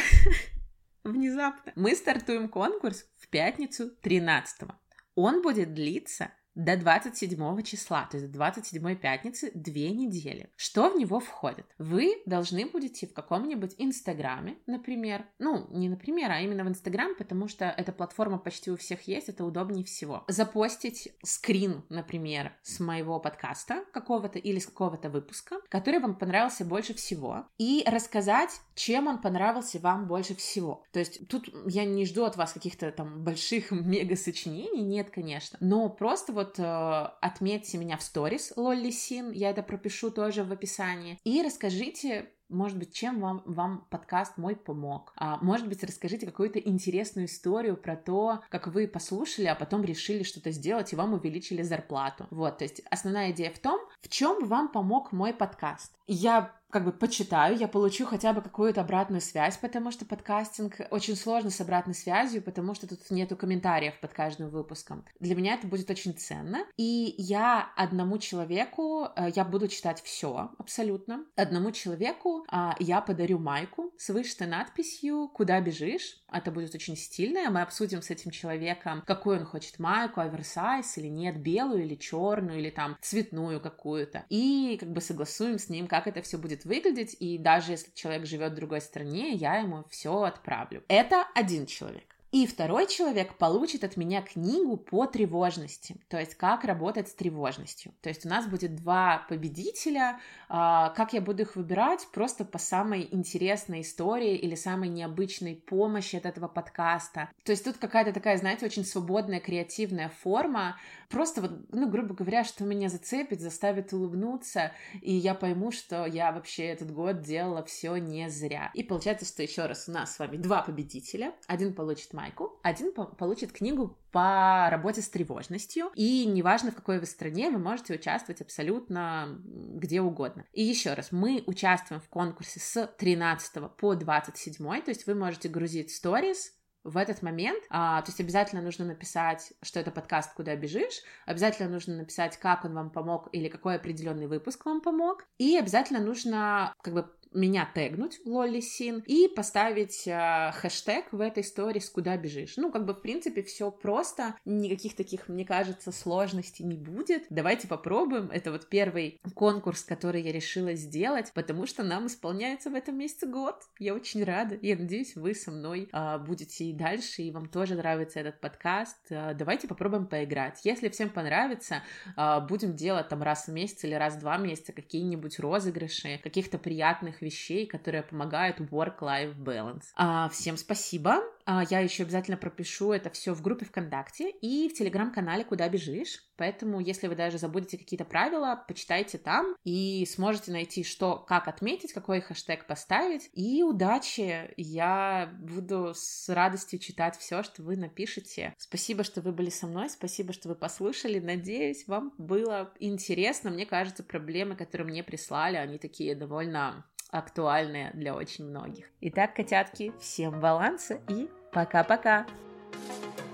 Внезапно. 1.02 1.72
Мы 1.76 1.96
стартуем 1.96 2.50
конкурс 2.50 3.06
в 3.16 3.28
пятницу 3.28 3.90
13 4.02 4.68
Он 5.14 5.40
будет 5.40 5.72
длиться 5.72 6.30
до 6.54 6.76
27 6.76 7.62
числа, 7.62 8.06
то 8.10 8.16
есть 8.16 8.30
до 8.30 8.38
27 8.38 8.96
пятницы, 8.96 9.50
две 9.54 9.90
недели. 9.90 10.50
Что 10.56 10.90
в 10.90 10.96
него 10.96 11.20
входит? 11.20 11.66
Вы 11.78 12.22
должны 12.26 12.66
будете 12.66 13.06
в 13.06 13.14
каком-нибудь 13.14 13.74
Инстаграме, 13.78 14.56
например, 14.66 15.24
ну, 15.38 15.66
не 15.70 15.88
например, 15.88 16.30
а 16.30 16.40
именно 16.40 16.64
в 16.64 16.68
Инстаграм, 16.68 17.14
потому 17.16 17.48
что 17.48 17.66
эта 17.66 17.92
платформа 17.92 18.38
почти 18.38 18.70
у 18.70 18.76
всех 18.76 19.06
есть, 19.08 19.28
это 19.28 19.44
удобнее 19.44 19.84
всего. 19.84 20.24
Запостить 20.28 21.08
скрин, 21.22 21.84
например, 21.88 22.52
с 22.62 22.80
моего 22.80 23.18
подкаста 23.20 23.84
какого-то 23.92 24.38
или 24.38 24.58
с 24.58 24.66
какого-то 24.66 25.10
выпуска, 25.10 25.56
который 25.68 26.00
вам 26.00 26.16
понравился 26.16 26.64
больше 26.64 26.94
всего, 26.94 27.46
и 27.58 27.84
рассказать, 27.86 28.50
чем 28.74 29.06
он 29.06 29.20
понравился 29.20 29.78
вам 29.78 30.06
больше 30.06 30.34
всего. 30.34 30.84
То 30.92 30.98
есть 30.98 31.28
тут 31.28 31.48
я 31.66 31.84
не 31.84 32.04
жду 32.04 32.24
от 32.24 32.36
вас 32.36 32.52
каких-то 32.52 32.90
там 32.92 33.22
больших 33.22 33.70
мега-сочинений, 33.70 34.82
нет, 34.82 35.10
конечно, 35.10 35.58
но 35.60 35.88
просто 35.88 36.32
вот 36.32 36.41
вот 36.42 36.58
э, 36.58 37.08
отметьте 37.20 37.78
меня 37.78 37.96
в 37.96 38.02
сторис 38.02 38.52
Лолли 38.56 38.90
Син, 38.90 39.30
я 39.30 39.50
это 39.50 39.62
пропишу 39.62 40.10
тоже 40.10 40.44
в 40.44 40.52
описании, 40.52 41.18
и 41.24 41.42
расскажите 41.42 42.30
может 42.52 42.78
быть, 42.78 42.92
чем 42.92 43.18
вам, 43.18 43.42
вам 43.46 43.86
подкаст 43.88 44.36
мой 44.36 44.54
помог? 44.54 45.14
А, 45.16 45.38
может 45.38 45.68
быть, 45.68 45.82
расскажите 45.82 46.26
какую-то 46.26 46.58
интересную 46.58 47.26
историю 47.26 47.78
про 47.78 47.96
то, 47.96 48.42
как 48.50 48.66
вы 48.66 48.86
послушали, 48.86 49.46
а 49.46 49.54
потом 49.54 49.82
решили 49.82 50.22
что-то 50.22 50.50
сделать, 50.50 50.92
и 50.92 50.96
вам 50.96 51.14
увеличили 51.14 51.62
зарплату. 51.62 52.26
Вот, 52.30 52.58
то 52.58 52.64
есть 52.64 52.82
основная 52.90 53.30
идея 53.30 53.50
в 53.52 53.58
том, 53.58 53.80
в 54.02 54.08
чем 54.10 54.44
вам 54.44 54.68
помог 54.68 55.12
мой 55.12 55.32
подкаст. 55.32 55.94
Я 56.06 56.54
как 56.72 56.86
бы 56.86 56.92
почитаю, 56.92 57.56
я 57.56 57.68
получу 57.68 58.06
хотя 58.06 58.32
бы 58.32 58.40
какую-то 58.40 58.80
обратную 58.80 59.20
связь, 59.20 59.58
потому 59.58 59.90
что 59.90 60.06
подкастинг 60.06 60.76
очень 60.90 61.16
сложно 61.16 61.50
с 61.50 61.60
обратной 61.60 61.94
связью, 61.94 62.42
потому 62.42 62.74
что 62.74 62.88
тут 62.88 62.98
нету 63.10 63.36
комментариев 63.36 64.00
под 64.00 64.14
каждым 64.14 64.48
выпуском. 64.48 65.04
Для 65.20 65.34
меня 65.34 65.54
это 65.54 65.66
будет 65.66 65.90
очень 65.90 66.14
ценно. 66.14 66.64
И 66.78 67.14
я 67.18 67.70
одному 67.76 68.16
человеку, 68.16 69.08
э, 69.14 69.28
я 69.34 69.44
буду 69.44 69.68
читать 69.68 70.00
все 70.02 70.50
абсолютно. 70.58 71.26
Одному 71.36 71.72
человеку 71.72 72.46
а, 72.48 72.74
я 72.78 73.02
подарю 73.02 73.38
майку 73.38 73.92
с 73.98 74.08
вышитой 74.08 74.46
надписью 74.46 75.28
«Куда 75.28 75.60
бежишь?». 75.60 76.22
Это 76.32 76.50
будет 76.50 76.74
очень 76.74 76.96
стильно. 76.96 77.50
Мы 77.50 77.60
обсудим 77.60 78.00
с 78.00 78.08
этим 78.08 78.30
человеком, 78.30 79.02
какую 79.06 79.40
он 79.40 79.44
хочет 79.44 79.78
майку, 79.78 80.22
оверсайз 80.22 80.96
или 80.96 81.08
нет, 81.08 81.38
белую 81.38 81.84
или 81.84 81.96
черную, 81.96 82.60
или 82.60 82.70
там 82.70 82.96
цветную 83.02 83.60
какую-то. 83.60 84.24
И 84.30 84.78
как 84.80 84.90
бы 84.90 85.02
согласуем 85.02 85.58
с 85.58 85.68
ним, 85.68 85.86
как 85.86 86.06
это 86.06 86.22
все 86.22 86.38
будет 86.38 86.61
будет 86.64 86.64
выглядеть, 86.64 87.16
и 87.20 87.38
даже 87.38 87.72
если 87.72 87.90
человек 87.94 88.26
живет 88.26 88.52
в 88.52 88.56
другой 88.56 88.80
стране, 88.80 89.32
я 89.32 89.56
ему 89.56 89.84
все 89.90 90.22
отправлю. 90.22 90.82
Это 90.88 91.26
один 91.34 91.66
человек. 91.66 92.11
И 92.32 92.46
второй 92.46 92.86
человек 92.86 93.34
получит 93.34 93.84
от 93.84 93.98
меня 93.98 94.22
книгу 94.22 94.78
по 94.78 95.04
тревожности, 95.04 95.96
то 96.08 96.18
есть 96.18 96.34
как 96.34 96.64
работать 96.64 97.08
с 97.08 97.14
тревожностью. 97.14 97.92
То 98.00 98.08
есть 98.08 98.24
у 98.24 98.28
нас 98.30 98.46
будет 98.46 98.74
два 98.74 99.26
победителя, 99.28 100.18
а, 100.48 100.88
как 100.96 101.12
я 101.12 101.20
буду 101.20 101.42
их 101.42 101.56
выбирать, 101.56 102.08
просто 102.10 102.46
по 102.46 102.56
самой 102.56 103.06
интересной 103.10 103.82
истории 103.82 104.34
или 104.34 104.54
самой 104.54 104.88
необычной 104.88 105.56
помощи 105.56 106.16
от 106.16 106.24
этого 106.24 106.48
подкаста. 106.48 107.28
То 107.44 107.52
есть 107.52 107.64
тут 107.64 107.76
какая-то 107.76 108.14
такая, 108.14 108.38
знаете, 108.38 108.64
очень 108.64 108.86
свободная, 108.86 109.38
креативная 109.38 110.08
форма, 110.08 110.78
просто 111.10 111.42
вот, 111.42 111.52
ну, 111.70 111.86
грубо 111.86 112.14
говоря, 112.14 112.44
что 112.44 112.64
меня 112.64 112.88
зацепит, 112.88 113.42
заставит 113.42 113.92
улыбнуться, 113.92 114.72
и 115.02 115.12
я 115.12 115.34
пойму, 115.34 115.70
что 115.70 116.06
я 116.06 116.32
вообще 116.32 116.64
этот 116.64 116.92
год 116.92 117.20
делала 117.20 117.62
все 117.62 117.96
не 117.96 118.30
зря. 118.30 118.70
И 118.72 118.82
получается, 118.82 119.26
что 119.26 119.42
еще 119.42 119.66
раз 119.66 119.86
у 119.86 119.92
нас 119.92 120.14
с 120.14 120.18
вами 120.18 120.38
два 120.38 120.62
победителя. 120.62 121.34
Один 121.46 121.74
получит 121.74 122.14
майку, 122.22 122.60
один 122.62 122.92
по 122.92 123.04
получит 123.04 123.52
книгу 123.52 123.98
по 124.12 124.68
работе 124.70 125.02
с 125.02 125.08
тревожностью. 125.08 125.90
И 125.96 126.24
неважно, 126.24 126.70
в 126.70 126.76
какой 126.76 127.00
вы 127.00 127.06
стране, 127.06 127.50
вы 127.50 127.58
можете 127.58 127.94
участвовать 127.94 128.40
абсолютно 128.40 129.40
где 129.44 130.00
угодно. 130.00 130.44
И 130.52 130.62
еще 130.62 130.94
раз, 130.94 131.10
мы 131.10 131.42
участвуем 131.46 132.00
в 132.00 132.08
конкурсе 132.08 132.60
с 132.60 132.86
13 132.98 133.76
по 133.76 133.94
27, 133.94 134.82
то 134.82 134.90
есть 134.90 135.06
вы 135.06 135.14
можете 135.14 135.48
грузить 135.48 135.94
сторис, 135.94 136.52
в 136.84 136.96
этот 136.96 137.22
момент, 137.22 137.62
а, 137.70 138.02
то 138.02 138.08
есть 138.08 138.18
обязательно 138.18 138.60
нужно 138.60 138.84
написать, 138.84 139.52
что 139.62 139.78
это 139.78 139.92
подкаст 139.92 140.34
«Куда 140.34 140.56
бежишь», 140.56 141.02
обязательно 141.26 141.68
нужно 141.68 141.96
написать, 141.96 142.36
как 142.38 142.64
он 142.64 142.74
вам 142.74 142.90
помог 142.90 143.28
или 143.30 143.48
какой 143.48 143.76
определенный 143.76 144.26
выпуск 144.26 144.66
вам 144.66 144.80
помог, 144.80 145.24
и 145.38 145.56
обязательно 145.56 146.00
нужно 146.00 146.74
как 146.82 146.94
бы 146.94 147.08
меня 147.34 147.68
тегнуть, 147.74 148.20
Лолли 148.24 148.60
Син, 148.60 149.02
и 149.06 149.28
поставить 149.28 150.06
э, 150.06 150.52
хэштег 150.54 151.12
в 151.12 151.20
этой 151.20 151.42
истории 151.42 151.80
с 151.80 151.90
куда 151.90 152.16
бежишь. 152.16 152.56
Ну, 152.56 152.70
как 152.70 152.84
бы, 152.84 152.94
в 152.94 153.00
принципе, 153.00 153.42
все 153.42 153.70
просто, 153.70 154.34
никаких 154.44 154.96
таких, 154.96 155.28
мне 155.28 155.44
кажется, 155.44 155.92
сложностей 155.92 156.64
не 156.64 156.76
будет. 156.76 157.24
Давайте 157.30 157.68
попробуем. 157.68 158.30
Это 158.30 158.52
вот 158.52 158.68
первый 158.68 159.20
конкурс, 159.34 159.82
который 159.82 160.22
я 160.22 160.32
решила 160.32 160.74
сделать, 160.74 161.32
потому 161.34 161.66
что 161.66 161.82
нам 161.82 162.06
исполняется 162.06 162.70
в 162.70 162.74
этом 162.74 162.98
месяце 162.98 163.26
год. 163.26 163.56
Я 163.78 163.94
очень 163.94 164.24
рада. 164.24 164.58
Я 164.60 164.76
надеюсь, 164.76 165.16
вы 165.16 165.34
со 165.34 165.50
мной 165.50 165.88
э, 165.92 166.18
будете 166.18 166.64
и 166.64 166.72
дальше, 166.72 167.22
и 167.22 167.30
вам 167.30 167.48
тоже 167.48 167.74
нравится 167.74 168.20
этот 168.20 168.40
подкаст. 168.40 168.98
Э, 169.10 169.34
давайте 169.34 169.68
попробуем 169.68 170.06
поиграть. 170.06 170.60
Если 170.64 170.88
всем 170.88 171.10
понравится, 171.10 171.82
э, 172.16 172.40
будем 172.46 172.74
делать 172.76 173.08
там 173.08 173.22
раз 173.22 173.46
в 173.46 173.52
месяц 173.52 173.84
или 173.84 173.94
раз 173.94 174.16
в 174.16 174.20
два 174.20 174.36
месяца 174.36 174.72
какие-нибудь 174.72 175.38
розыгрыши 175.38 176.18
каких-то 176.22 176.58
приятных 176.58 177.21
вещей, 177.22 177.66
которые 177.66 178.02
помогают 178.02 178.60
work-life 178.60 179.36
balance. 179.36 179.84
А, 179.96 180.28
всем 180.28 180.56
спасибо. 180.56 181.22
А, 181.44 181.64
я 181.68 181.80
еще 181.80 182.04
обязательно 182.04 182.36
пропишу 182.36 182.92
это 182.92 183.10
все 183.10 183.34
в 183.34 183.42
группе 183.42 183.64
ВКонтакте 183.64 184.30
и 184.30 184.68
в 184.68 184.74
телеграм-канале 184.74 185.44
«Куда 185.44 185.68
бежишь». 185.68 186.22
Поэтому, 186.36 186.80
если 186.80 187.08
вы 187.08 187.14
даже 187.14 187.38
забудете 187.38 187.78
какие-то 187.78 188.04
правила, 188.04 188.64
почитайте 188.66 189.18
там 189.18 189.54
и 189.64 190.06
сможете 190.06 190.52
найти, 190.52 190.82
что, 190.82 191.18
как 191.18 191.48
отметить, 191.48 191.92
какой 191.92 192.20
хэштег 192.20 192.66
поставить. 192.66 193.30
И 193.32 193.62
удачи! 193.62 194.52
Я 194.56 195.32
буду 195.40 195.92
с 195.94 196.28
радостью 196.28 196.78
читать 196.78 197.16
все, 197.16 197.42
что 197.42 197.62
вы 197.62 197.76
напишете. 197.76 198.54
Спасибо, 198.58 199.04
что 199.04 199.20
вы 199.20 199.32
были 199.32 199.50
со 199.50 199.66
мной, 199.66 199.88
спасибо, 199.90 200.32
что 200.32 200.48
вы 200.48 200.54
послушали. 200.54 201.18
Надеюсь, 201.18 201.86
вам 201.86 202.12
было 202.18 202.72
интересно. 202.78 203.50
Мне 203.50 203.66
кажется, 203.66 204.02
проблемы, 204.02 204.56
которые 204.56 204.86
мне 204.86 205.04
прислали, 205.04 205.56
они 205.56 205.78
такие 205.78 206.14
довольно 206.14 206.84
актуальные 207.12 207.92
для 207.94 208.14
очень 208.14 208.46
многих. 208.46 208.86
Итак, 209.00 209.36
котятки, 209.36 209.92
всем 210.00 210.40
баланса 210.40 211.00
и 211.08 211.30
пока-пока! 211.52 212.26
thank 212.72 213.20
you 213.20 213.31